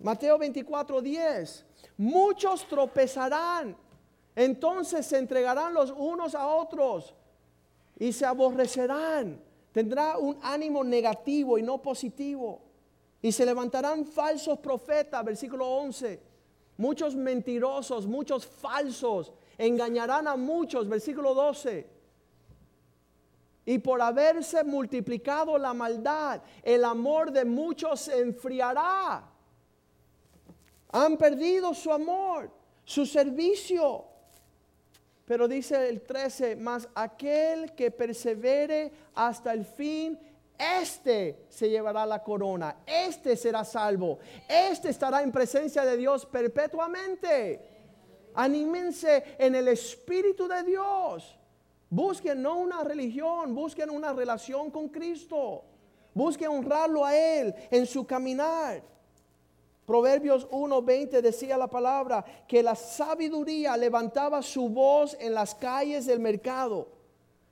[0.00, 1.64] Mateo 24, 10,
[1.98, 3.76] muchos tropezarán,
[4.34, 7.14] entonces se entregarán los unos a otros
[8.00, 9.40] y se aborrecerán.
[9.70, 12.60] Tendrá un ánimo negativo y no positivo.
[13.22, 16.31] Y se levantarán falsos profetas, versículo 11
[16.76, 21.86] Muchos mentirosos, muchos falsos, engañarán a muchos, versículo 12.
[23.64, 29.28] Y por haberse multiplicado la maldad, el amor de muchos se enfriará.
[30.90, 32.50] Han perdido su amor,
[32.84, 34.06] su servicio.
[35.24, 40.18] Pero dice el 13, más aquel que persevere hasta el fin,
[40.58, 47.60] este se llevará la corona, este será salvo, este estará en presencia de Dios perpetuamente.
[48.34, 51.38] Anímense en el Espíritu de Dios.
[51.90, 55.64] Busquen no una religión, busquen una relación con Cristo.
[56.14, 58.82] Busquen honrarlo a Él en su caminar.
[59.84, 66.20] Proverbios 1:20 decía la palabra que la sabiduría levantaba su voz en las calles del
[66.20, 66.88] mercado.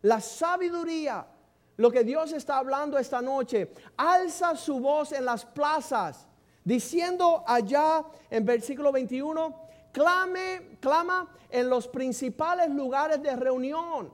[0.02, 1.26] La sabiduría
[1.80, 3.72] lo que Dios está hablando esta noche.
[3.96, 6.26] Alza su voz en las plazas,
[6.62, 9.56] diciendo allá en versículo 21,
[9.90, 14.12] clame, clama en los principales lugares de reunión,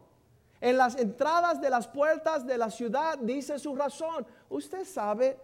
[0.60, 4.24] en las entradas de las puertas de la ciudad, dice su razón.
[4.48, 5.36] Usted sabe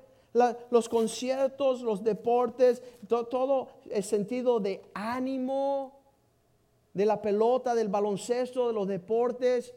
[0.71, 5.99] los conciertos, los deportes, todo el sentido de ánimo
[6.95, 9.75] de la pelota, del baloncesto, de los deportes.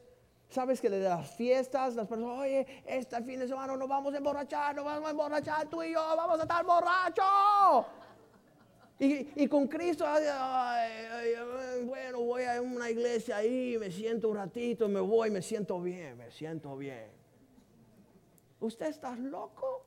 [0.49, 4.17] Sabes que desde las fiestas, las personas, oye, este fin de semana nos vamos a
[4.17, 7.85] emborrachar, nos vamos a emborrachar tú y yo, vamos a estar borrachos.
[8.97, 10.05] Y, con Cristo,
[11.85, 16.17] bueno, voy a una iglesia ahí, me siento un ratito, me voy, me siento bien,
[16.17, 17.09] me siento bien.
[18.61, 19.85] ¿Usted está loco?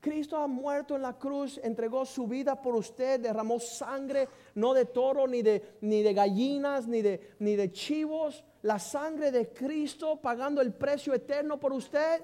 [0.00, 4.86] Cristo ha muerto en la cruz, entregó su vida por usted, derramó sangre, no de
[4.86, 8.42] toro, ni de, ni de gallinas, ni de, ni de chivos.
[8.62, 12.22] La sangre de Cristo pagando el precio eterno por usted.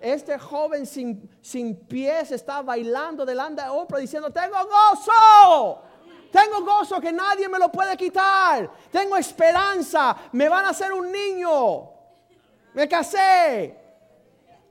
[0.00, 5.82] Este joven sin, sin pies está bailando delante de Oprah diciendo, tengo gozo.
[6.30, 8.70] Tengo gozo que nadie me lo puede quitar.
[8.90, 10.16] Tengo esperanza.
[10.32, 11.90] Me van a hacer un niño.
[12.74, 13.78] Me casé.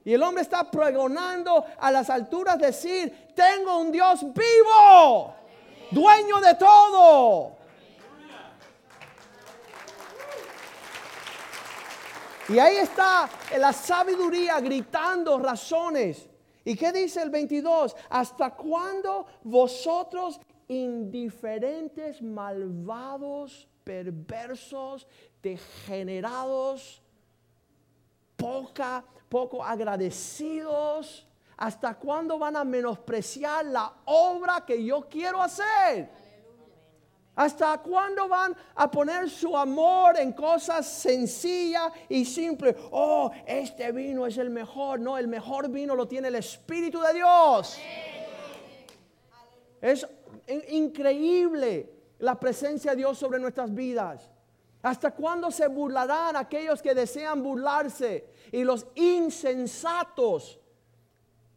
[0.03, 5.35] Y el hombre está pregonando a las alturas decir, tengo un Dios vivo,
[5.91, 7.60] dueño de todo.
[12.51, 16.27] Y ahí está la sabiduría gritando razones.
[16.65, 17.95] ¿Y qué dice el 22?
[18.09, 20.37] ¿Hasta cuándo vosotros
[20.67, 25.07] indiferentes, malvados, perversos,
[25.41, 27.01] degenerados,
[28.35, 31.25] poca poco agradecidos?
[31.55, 36.09] ¿Hasta cuándo van a menospreciar la obra que yo quiero hacer?
[37.35, 42.75] ¿Hasta cuándo van a poner su amor en cosas sencillas y simples?
[42.91, 44.99] Oh, este vino es el mejor.
[44.99, 47.77] No, el mejor vino lo tiene el Espíritu de Dios.
[49.81, 50.05] Es
[50.69, 54.29] increíble la presencia de Dios sobre nuestras vidas.
[54.81, 60.59] ¿Hasta cuándo se burlarán aquellos que desean burlarse y los insensatos,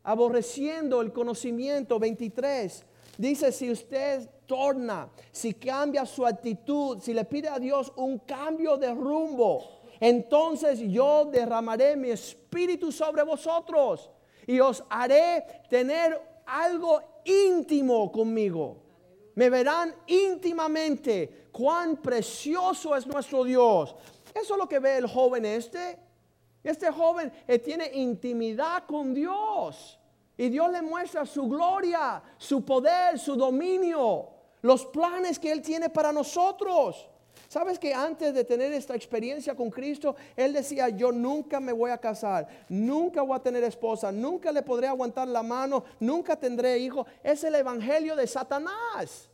[0.03, 1.99] aborreciendo el conocimiento?
[1.99, 2.85] 23.
[3.17, 8.77] Dice, si usted torna, si cambia su actitud, si le pide a Dios un cambio
[8.77, 14.11] de rumbo, entonces yo derramaré mi espíritu sobre vosotros
[14.47, 18.77] y os haré tener algo íntimo conmigo.
[19.35, 23.95] Me verán íntimamente cuán precioso es nuestro Dios.
[24.35, 25.99] Eso es lo que ve el joven este.
[26.63, 29.99] Este joven eh, tiene intimidad con Dios.
[30.37, 34.29] Y Dios le muestra su gloria, su poder, su dominio,
[34.65, 37.07] los planes que Él tiene para nosotros.
[37.49, 41.91] ¿Sabes que antes de tener esta experiencia con Cristo, Él decía, yo nunca me voy
[41.91, 46.79] a casar, nunca voy a tener esposa, nunca le podré aguantar la mano, nunca tendré
[46.79, 47.07] hijo?
[47.23, 49.29] Es el Evangelio de Satanás.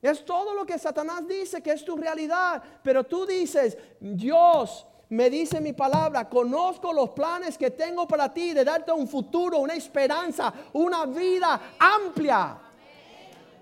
[0.00, 2.62] Es todo lo que Satanás dice que es tu realidad.
[2.82, 8.54] Pero tú dices, Dios me dice mi palabra, conozco los planes que tengo para ti
[8.54, 12.63] de darte un futuro, una esperanza, una vida amplia.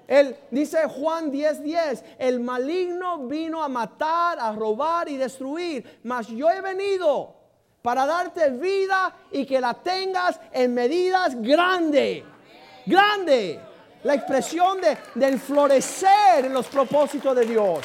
[0.06, 6.28] Él dice Juan 10:10, 10, el maligno vino a matar, a robar y destruir, mas
[6.28, 7.34] yo he venido
[7.82, 12.24] para darte vida y que la tengas en medidas grande.
[12.86, 13.60] Grande.
[14.04, 17.84] La expresión de, del florecer en los propósitos de Dios.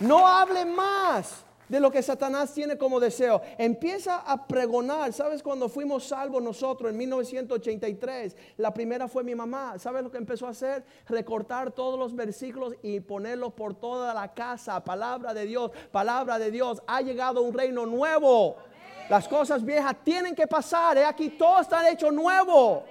[0.00, 3.40] No hable más de lo que Satanás tiene como deseo.
[3.58, 5.12] Empieza a pregonar.
[5.12, 8.36] ¿Sabes cuando fuimos salvos nosotros en 1983?
[8.58, 9.78] La primera fue mi mamá.
[9.78, 10.84] ¿Sabes lo que empezó a hacer?
[11.08, 14.82] Recortar todos los versículos y ponerlos por toda la casa.
[14.82, 16.82] Palabra de Dios, palabra de Dios.
[16.86, 18.56] Ha llegado un reino nuevo.
[19.08, 20.96] Las cosas viejas tienen que pasar.
[20.96, 21.04] ¿eh?
[21.04, 22.84] Aquí todo está hecho nuevo.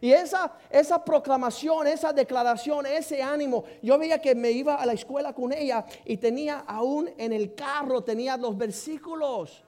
[0.00, 4.92] Y esa, esa proclamación, esa declaración, ese ánimo, yo veía que me iba a la
[4.92, 9.64] escuela con ella y tenía aún en el carro, tenía los versículos.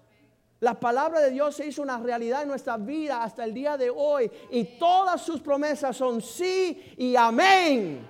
[0.60, 3.90] La palabra de Dios se hizo una realidad en nuestra vida hasta el día de
[3.90, 8.06] hoy y todas sus promesas son sí y amén.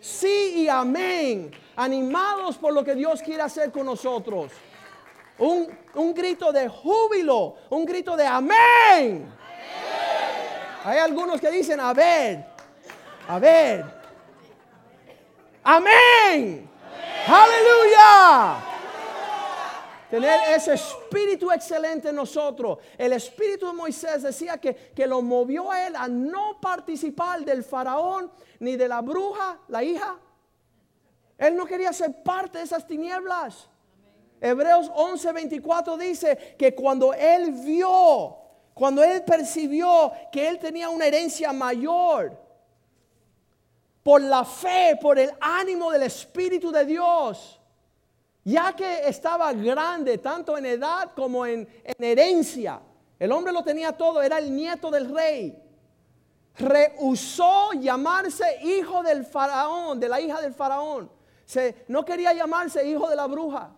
[0.00, 1.50] Sí y amén.
[1.76, 4.50] Animados por lo que Dios quiere hacer con nosotros.
[5.38, 9.41] Un, un grito de júbilo, un grito de amén.
[10.84, 12.44] Hay algunos que dicen, a ver,
[13.28, 13.84] a ver.
[15.62, 16.68] Amén.
[17.26, 18.56] Aleluya.
[20.10, 22.78] Tener ese espíritu excelente en nosotros.
[22.98, 27.64] El espíritu de Moisés decía que, que lo movió a él a no participar del
[27.64, 30.18] faraón ni de la bruja, la hija.
[31.38, 33.68] Él no quería ser parte de esas tinieblas.
[34.40, 38.41] Hebreos 11:24 dice que cuando él vio
[38.74, 42.40] cuando él percibió que él tenía una herencia mayor,
[44.02, 47.60] por la fe, por el ánimo del Espíritu de Dios,
[48.44, 51.68] ya que estaba grande, tanto en edad como en,
[51.98, 52.80] herencia,
[53.18, 55.56] el hombre lo tenía todo, era el nieto del rey.
[56.58, 61.08] Rehusó llamarse hijo del faraón, de la hija del faraón.
[61.86, 63.70] No quería llamarse hijo de la bruja.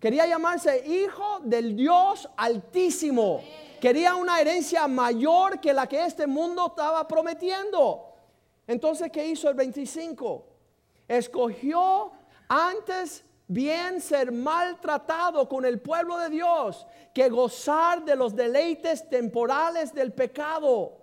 [0.00, 3.42] Quería llamarse hijo del Dios altísimo
[3.80, 8.14] quería una herencia mayor que la que este mundo estaba prometiendo.
[8.66, 10.46] Entonces, ¿qué hizo el 25?
[11.08, 12.12] Escogió
[12.48, 19.92] antes bien ser maltratado con el pueblo de Dios que gozar de los deleites temporales
[19.94, 20.98] del pecado.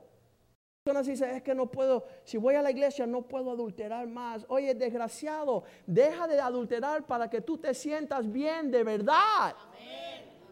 [0.83, 4.45] Personas dicen, es que no puedo, si voy a la iglesia no puedo adulterar más.
[4.49, 9.55] Oye, desgraciado, deja de adulterar para que tú te sientas bien de verdad.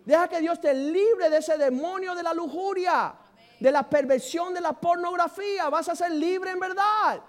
[0.05, 3.15] Deja que Dios te libre de ese demonio de la lujuria,
[3.59, 5.69] de la perversión de la pornografía.
[5.69, 7.21] Vas a ser libre en verdad.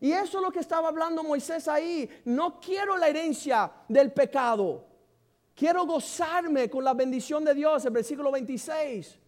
[0.00, 2.08] Y eso es lo que estaba hablando Moisés ahí.
[2.24, 4.86] No quiero la herencia del pecado.
[5.54, 7.84] Quiero gozarme con la bendición de Dios.
[7.84, 9.20] El versículo 26.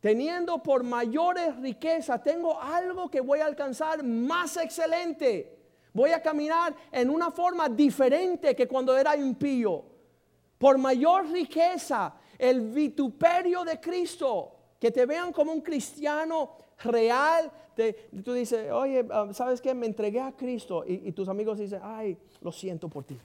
[0.00, 5.52] Teniendo por mayores riquezas, tengo algo que voy a alcanzar más excelente.
[5.92, 9.95] Voy a caminar en una forma diferente que cuando era impío
[10.58, 16.50] por mayor riqueza, el vituperio de Cristo, que te vean como un cristiano
[16.84, 17.50] real.
[18.24, 19.74] tú dices, oye, ah, ¿sabes qué?
[19.74, 20.84] Me entregué a Cristo.
[20.86, 23.18] Y, tus amigos dicen, ay, lo siento por ti.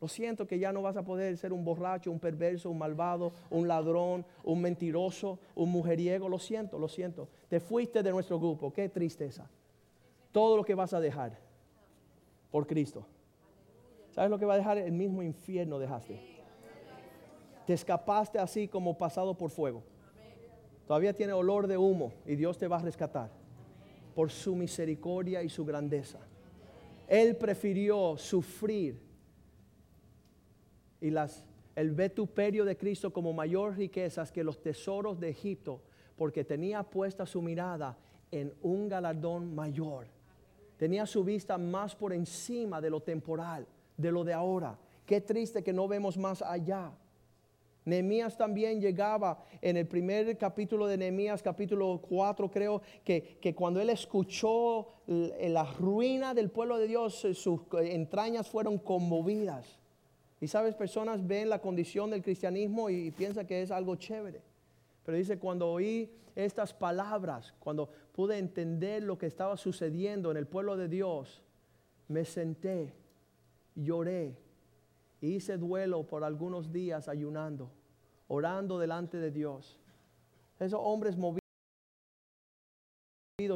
[0.00, 3.32] Lo siento que ya no vas a poder ser un borracho, un perverso, un malvado,
[3.50, 6.28] un ladrón, un mentiroso, un mujeriego.
[6.28, 7.28] Lo siento, lo siento.
[7.48, 8.72] Te fuiste de nuestro grupo.
[8.72, 9.48] Qué tristeza.
[10.32, 11.38] Todo lo que vas a dejar
[12.50, 13.06] por Cristo.
[14.12, 14.76] ¿Sabes lo que va a dejar?
[14.76, 16.20] El mismo infierno dejaste.
[17.66, 19.82] Te escapaste así como pasado por fuego.
[20.86, 23.30] Todavía tiene olor de humo y Dios te va a rescatar
[24.14, 26.18] por su misericordia y su grandeza.
[27.08, 29.00] Él prefirió sufrir
[31.00, 35.80] y las, el vetuperio de Cristo como mayor riquezas que los tesoros de Egipto,
[36.16, 37.96] porque tenía puesta su mirada
[38.30, 40.06] en un galardón mayor.
[40.76, 44.78] Tenía su vista más por encima de lo temporal de lo de ahora.
[45.06, 46.92] Qué triste que no vemos más allá.
[47.84, 53.80] Nehemías también llegaba en el primer capítulo de Nehemías, capítulo 4 creo, que, que cuando
[53.80, 59.80] él escuchó la ruina del pueblo de Dios, sus entrañas fueron conmovidas.
[60.40, 64.42] Y sabes, personas ven la condición del cristianismo y, y piensan que es algo chévere.
[65.04, 70.46] Pero dice, cuando oí estas palabras, cuando pude entender lo que estaba sucediendo en el
[70.46, 71.42] pueblo de Dios,
[72.08, 72.92] me senté,
[73.74, 74.36] lloré,
[75.20, 77.70] hice duelo por algunos días ayunando,
[78.28, 79.78] orando delante de Dios.
[80.58, 81.40] Esos hombres movidos.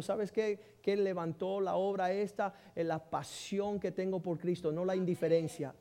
[0.01, 0.79] ¿Sabes qué?
[0.83, 5.75] Que levantó la obra esta, en la pasión que tengo por Cristo, no la indiferencia.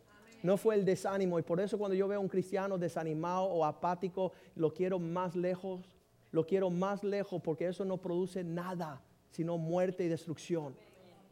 [0.43, 1.39] No fue el desánimo.
[1.39, 5.35] Y por eso cuando yo veo a un cristiano desanimado o apático, lo quiero más
[5.35, 5.89] lejos.
[6.31, 10.75] Lo quiero más lejos porque eso no produce nada, sino muerte y destrucción.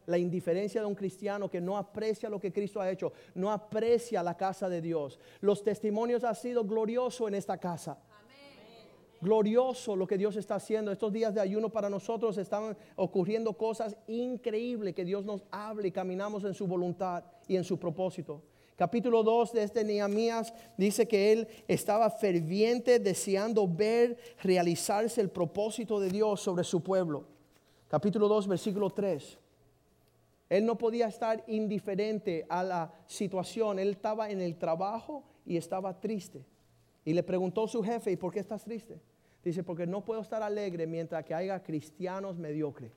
[0.06, 4.22] La indiferencia de un cristiano que no aprecia lo que Cristo ha hecho, no aprecia
[4.22, 5.18] la casa de Dios.
[5.40, 7.98] Los testimonios han sido gloriosos en esta casa
[9.24, 10.92] glorioso lo que Dios está haciendo.
[10.92, 15.92] Estos días de ayuno para nosotros están ocurriendo cosas increíbles que Dios nos hable y
[15.92, 18.42] caminamos en su voluntad y en su propósito.
[18.76, 26.00] Capítulo 2 de este Nehemías dice que él estaba ferviente deseando ver realizarse el propósito
[26.00, 27.24] de Dios sobre su pueblo.
[27.88, 29.38] Capítulo 2, versículo 3.
[30.48, 33.78] Él no podía estar indiferente a la situación.
[33.78, 36.44] Él estaba en el trabajo y estaba triste.
[37.04, 39.00] Y le preguntó su jefe, ¿y por qué estás triste?
[39.42, 42.92] Dice, porque no puedo estar alegre mientras que haya cristianos mediocres.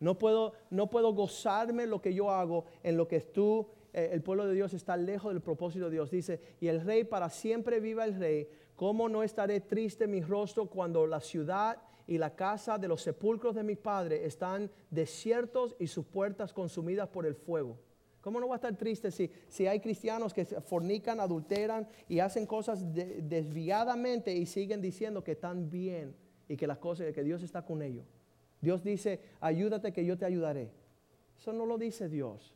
[0.00, 4.22] No puedo, no puedo gozarme lo que yo hago en lo que tú, eh, el
[4.22, 6.10] pueblo de Dios está lejos del propósito de Dios.
[6.10, 8.48] Dice, y el rey para siempre viva el rey.
[8.76, 11.78] ¿Cómo no estaré triste mi rostro cuando la ciudad
[12.08, 17.08] y la casa de los sepulcros de mi padre están desiertos y sus puertas consumidas
[17.08, 17.78] por el fuego?
[18.20, 22.46] ¿Cómo no va a estar triste si, si hay cristianos que fornican, adulteran y hacen
[22.46, 26.16] cosas desviadamente y siguen diciendo que están bien
[26.48, 28.06] y que las cosas, que Dios está con ellos?
[28.60, 30.72] Dios dice, ayúdate que yo te ayudaré.
[31.38, 32.54] Eso no lo dice Dios.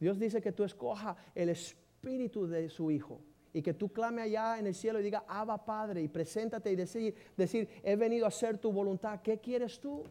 [0.00, 3.20] Dios dice que tú escoja el espíritu de su Hijo
[3.58, 6.76] y que tú clame allá en el cielo y diga, Abba Padre, y preséntate y
[6.76, 9.20] decir, decir, he venido a hacer tu voluntad.
[9.20, 10.04] ¿Qué quieres tú?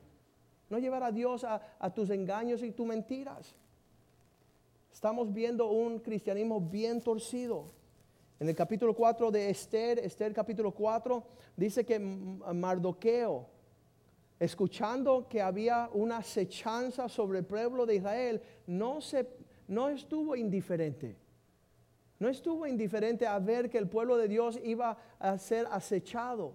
[0.69, 3.55] No llevar a Dios a, a tus engaños y tus mentiras.
[4.91, 7.67] Estamos viendo un cristianismo bien torcido.
[8.37, 11.23] En el capítulo 4 de Esther, Esther capítulo 4,
[11.55, 13.47] dice que Mardoqueo,
[14.41, 19.25] escuchando que había una acechanza sobre el pueblo de Israel, no, se,
[19.69, 21.15] no estuvo indiferente.
[22.19, 26.53] No estuvo indiferente a ver que el pueblo de Dios iba a ser acechado.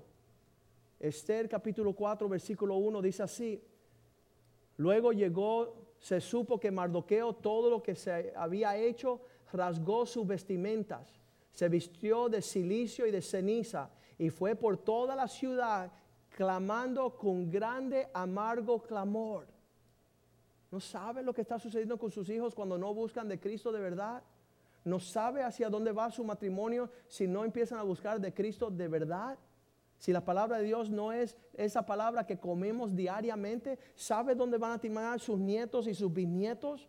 [0.98, 3.62] Esther capítulo 4, versículo 1 dice así.
[4.76, 9.20] Luego llegó se supo que Mardoqueo todo lo que se había hecho
[9.52, 11.20] rasgó sus vestimentas,
[11.52, 13.88] se vistió de silicio y de ceniza
[14.18, 15.92] y fue por toda la ciudad
[16.30, 19.46] clamando con grande amargo clamor.
[20.72, 23.80] ¿No sabe lo que está sucediendo con sus hijos cuando no buscan de Cristo de
[23.80, 24.22] verdad?
[24.84, 28.88] ¿No sabe hacia dónde va su matrimonio si no empiezan a buscar de Cristo de
[28.88, 29.38] verdad?
[29.98, 34.72] Si la palabra de Dios no es esa palabra que comemos diariamente, ¿sabe dónde van
[34.72, 36.88] a terminar sus nietos y sus bisnietos?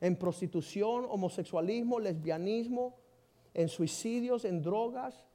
[0.00, 2.98] En prostitución, homosexualismo, lesbianismo,
[3.54, 5.26] en suicidios, en drogas,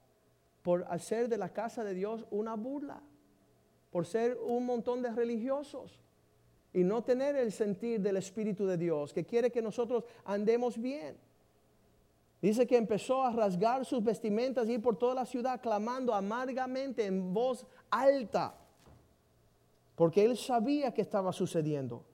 [0.62, 3.02] por hacer de la casa de Dios una burla,
[3.90, 6.05] por ser un montón de religiosos
[6.76, 11.16] y no tener el sentir del Espíritu de Dios, que quiere que nosotros andemos bien.
[12.42, 17.06] Dice que empezó a rasgar sus vestimentas y ir por toda la ciudad clamando amargamente
[17.06, 18.58] en voz alta,
[19.94, 22.04] porque él sabía que estaba sucediendo.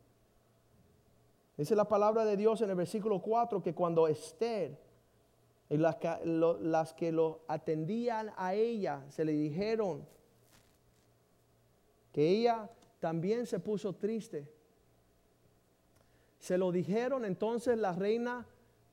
[1.56, 4.78] Dice la palabra de Dios en el versículo 4 que cuando Esther
[5.68, 10.06] y las que, lo, las que lo atendían a ella se le dijeron
[12.12, 12.70] que ella
[13.02, 14.48] también se puso triste.
[16.38, 18.46] Se lo dijeron entonces la reina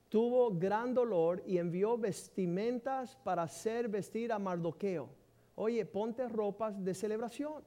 [0.08, 5.08] tuvo gran dolor y envió vestimentas para hacer vestir a Mardoqueo.
[5.54, 7.62] Oye, ponte ropas de celebración,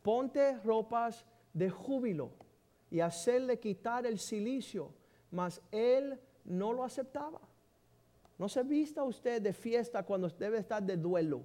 [0.00, 2.30] ponte ropas de júbilo
[2.90, 4.94] y hacerle quitar el silicio,
[5.30, 7.42] mas él no lo aceptaba.
[8.38, 11.42] No se vista usted de fiesta cuando debe estar de duelo.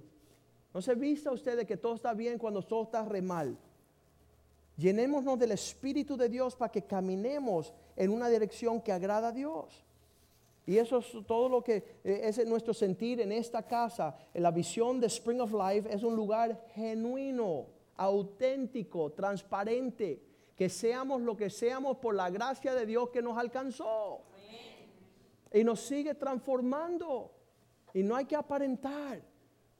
[0.72, 3.58] No se vista usted de que todo está bien cuando todo está re mal.
[4.76, 9.84] Llenémonos del Espíritu de Dios para que caminemos en una dirección que agrada a Dios.
[10.66, 14.16] Y eso es todo lo que eh, es nuestro sentir en esta casa.
[14.32, 17.66] La visión de Spring of Life es un lugar genuino,
[17.96, 20.22] auténtico, transparente.
[20.56, 24.22] Que seamos lo que seamos por la gracia de Dios que nos alcanzó.
[25.52, 27.30] Y nos sigue transformando.
[27.92, 29.20] Y no hay que aparentar.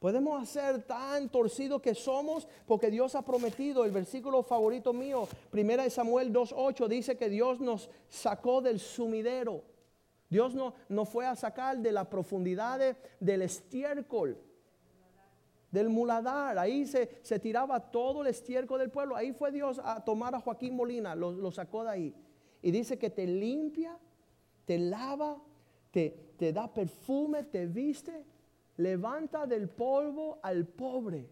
[0.05, 5.83] Podemos hacer tan torcidos que somos porque Dios ha prometido, el versículo favorito mío, primera
[5.83, 9.63] de Samuel 2.8, dice que Dios nos sacó del sumidero
[10.29, 14.37] Dios no, no fue a sacar de la profundidad de- del estiércol,
[15.71, 16.59] del muladar.
[16.59, 19.17] Ahí se, se tiraba todo el estiércol del pueblo.
[19.17, 22.15] Ahí fue Dios a tomar a Joaquín Molina, lo, lo sacó de ahí.
[22.61, 23.97] Y dice que te limpia,
[24.67, 25.41] te lava,
[25.91, 28.34] te, te da perfume, te viste,
[28.77, 31.29] levanta del polvo al pobre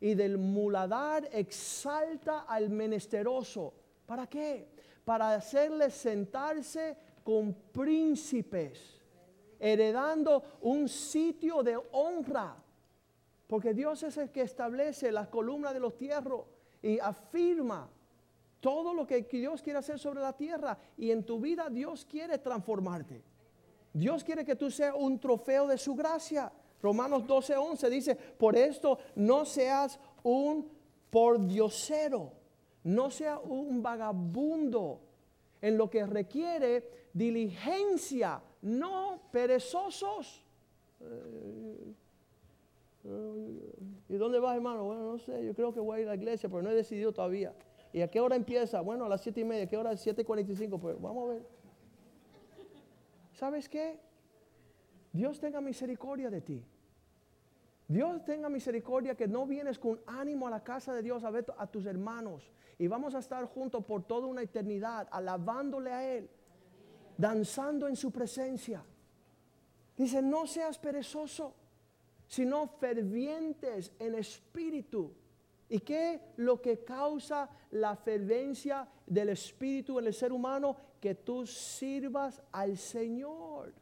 [0.00, 3.72] y del muladar exalta al menesteroso.
[4.06, 4.68] ¿Para qué?
[5.04, 9.00] Para hacerle sentarse con príncipes,
[9.58, 12.56] heredando un sitio de honra.
[13.46, 16.44] Porque Dios es el que establece las columnas de los tierros
[16.82, 17.88] y afirma
[18.60, 20.76] todo lo que Dios quiere hacer sobre la tierra.
[20.96, 23.22] Y en tu vida Dios quiere transformarte.
[23.92, 26.50] Dios quiere que tú seas un trofeo de su gracia.
[26.84, 30.70] Romanos 12, 11 dice, por esto no seas un
[31.08, 32.30] pordiosero,
[32.82, 35.00] no seas un vagabundo
[35.62, 40.44] en lo que requiere diligencia, no perezosos.
[41.00, 41.94] Eh,
[43.04, 43.72] eh,
[44.10, 44.84] ¿Y dónde vas, hermano?
[44.84, 46.74] Bueno, no sé, yo creo que voy a ir a la iglesia, pero no he
[46.74, 47.54] decidido todavía.
[47.94, 48.82] ¿Y a qué hora empieza?
[48.82, 49.64] Bueno, a las siete y media.
[49.64, 49.92] ¿A qué hora?
[49.92, 50.78] 7.45.
[50.78, 51.42] Pues vamos a ver.
[53.32, 53.98] ¿Sabes qué?
[55.14, 56.62] Dios tenga misericordia de ti.
[57.86, 61.46] Dios tenga misericordia que no vienes con ánimo a la casa de Dios a ver
[61.58, 62.50] a tus hermanos.
[62.78, 66.30] Y vamos a estar juntos por toda una eternidad, alabándole a Él,
[67.16, 68.82] danzando en su presencia.
[69.96, 71.54] Dice, no seas perezoso,
[72.26, 75.12] sino fervientes en espíritu.
[75.68, 80.76] ¿Y qué lo que causa la fervencia del espíritu en el ser humano?
[81.00, 83.72] Que tú sirvas al Señor.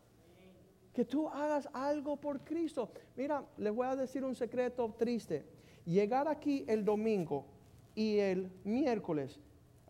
[0.92, 2.90] Que tú hagas algo por Cristo.
[3.16, 5.44] Mira, les voy a decir un secreto triste.
[5.84, 7.46] Llegar aquí el domingo
[7.94, 9.40] y el miércoles,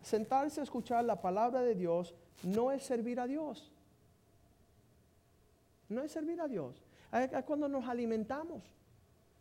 [0.01, 3.71] sentarse a escuchar la palabra de Dios, no es servir a Dios.
[5.89, 6.83] No es servir a Dios.
[7.11, 8.63] Es cuando nos alimentamos.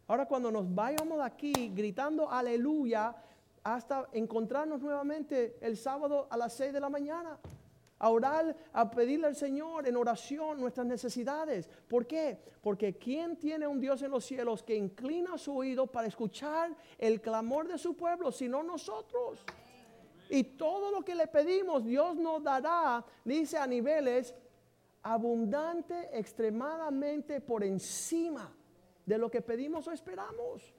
[0.06, 3.16] Ahora cuando nos vayamos de aquí gritando aleluya
[3.62, 7.38] hasta encontrarnos nuevamente el sábado a las 6 de la mañana.
[8.02, 11.68] A orar, a pedirle al Señor en oración nuestras necesidades.
[11.88, 12.36] ¿Por qué?
[12.60, 17.20] Porque ¿quién tiene un Dios en los cielos que inclina su oído para escuchar el
[17.20, 19.44] clamor de su pueblo, sino nosotros?
[20.28, 24.34] Y todo lo que le pedimos, Dios nos dará, dice a niveles
[25.02, 28.52] abundante, extremadamente por encima
[29.06, 30.74] de lo que pedimos o esperamos.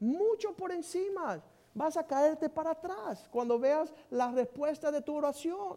[0.00, 1.42] Mucho por encima.
[1.74, 5.76] Vas a caerte para atrás cuando veas la respuesta de tu oración.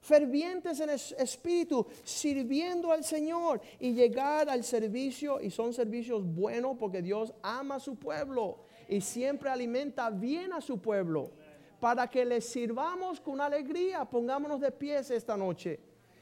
[0.00, 5.40] Fervientes en es- espíritu, sirviendo al Señor y llegar al servicio.
[5.40, 10.60] Y son servicios buenos porque Dios ama a su pueblo y siempre alimenta bien a
[10.60, 11.30] su pueblo.
[11.80, 15.78] Para que le sirvamos con alegría, pongámonos de pies esta noche.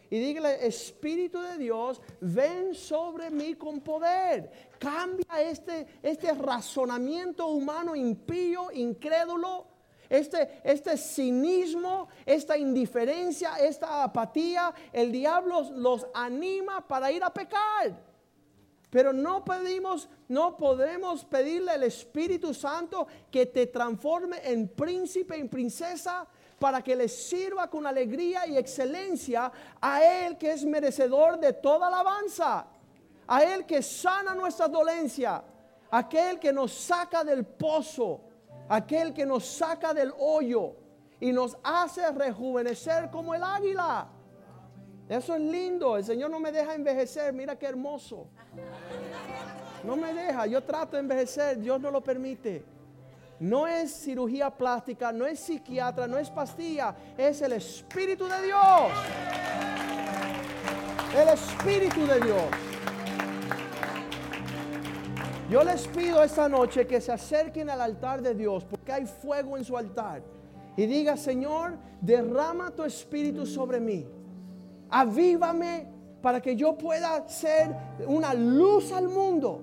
[0.08, 4.50] Y dígale, Espíritu de Dios, ven sobre mí con poder.
[4.78, 9.66] Cambia este, este razonamiento humano impío, incrédulo,
[10.08, 14.72] este, este cinismo, esta indiferencia, esta apatía.
[14.92, 17.96] El diablo los anima para ir a pecar.
[18.90, 25.48] Pero no pedimos, no podemos pedirle al Espíritu Santo que te transforme en príncipe, en
[25.48, 26.26] princesa,
[26.58, 31.88] para que le sirva con alegría y excelencia a Él que es merecedor de toda
[31.88, 32.66] alabanza,
[33.26, 35.42] a Él que sana nuestra dolencia,
[35.90, 38.20] aquel que nos saca del pozo,
[38.68, 40.74] aquel que nos saca del hoyo
[41.20, 44.08] y nos hace rejuvenecer como el águila.
[45.08, 48.26] Eso es lindo, el Señor no me deja envejecer, mira qué hermoso.
[49.84, 52.64] No me deja, yo trato de envejecer, Dios no lo permite.
[53.38, 58.92] No es cirugía plástica, no es psiquiatra, no es pastilla, es el Espíritu de Dios.
[61.14, 62.75] El Espíritu de Dios.
[65.48, 69.56] Yo les pido esta noche que se acerquen al altar de Dios, porque hay fuego
[69.56, 70.20] en su altar.
[70.76, 74.04] Y diga, Señor, derrama tu Espíritu sobre mí.
[74.90, 75.86] Avívame
[76.20, 77.74] para que yo pueda ser
[78.06, 79.62] una luz al mundo.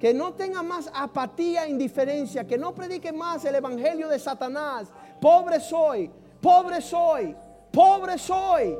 [0.00, 2.44] Que no tenga más apatía e indiferencia.
[2.44, 4.88] Que no predique más el evangelio de Satanás.
[5.20, 6.10] Pobre soy,
[6.40, 7.36] pobre soy,
[7.70, 8.76] pobre soy.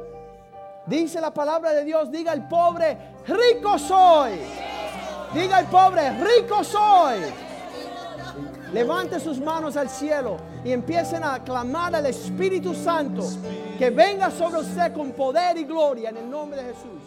[0.87, 4.33] Dice la palabra de Dios, diga el pobre, rico soy.
[5.35, 7.21] Diga el pobre, rico soy.
[8.73, 13.25] Levante sus manos al cielo y empiecen a clamar al Espíritu Santo
[13.79, 17.03] que venga sobre usted con poder y gloria en el nombre de Jesús.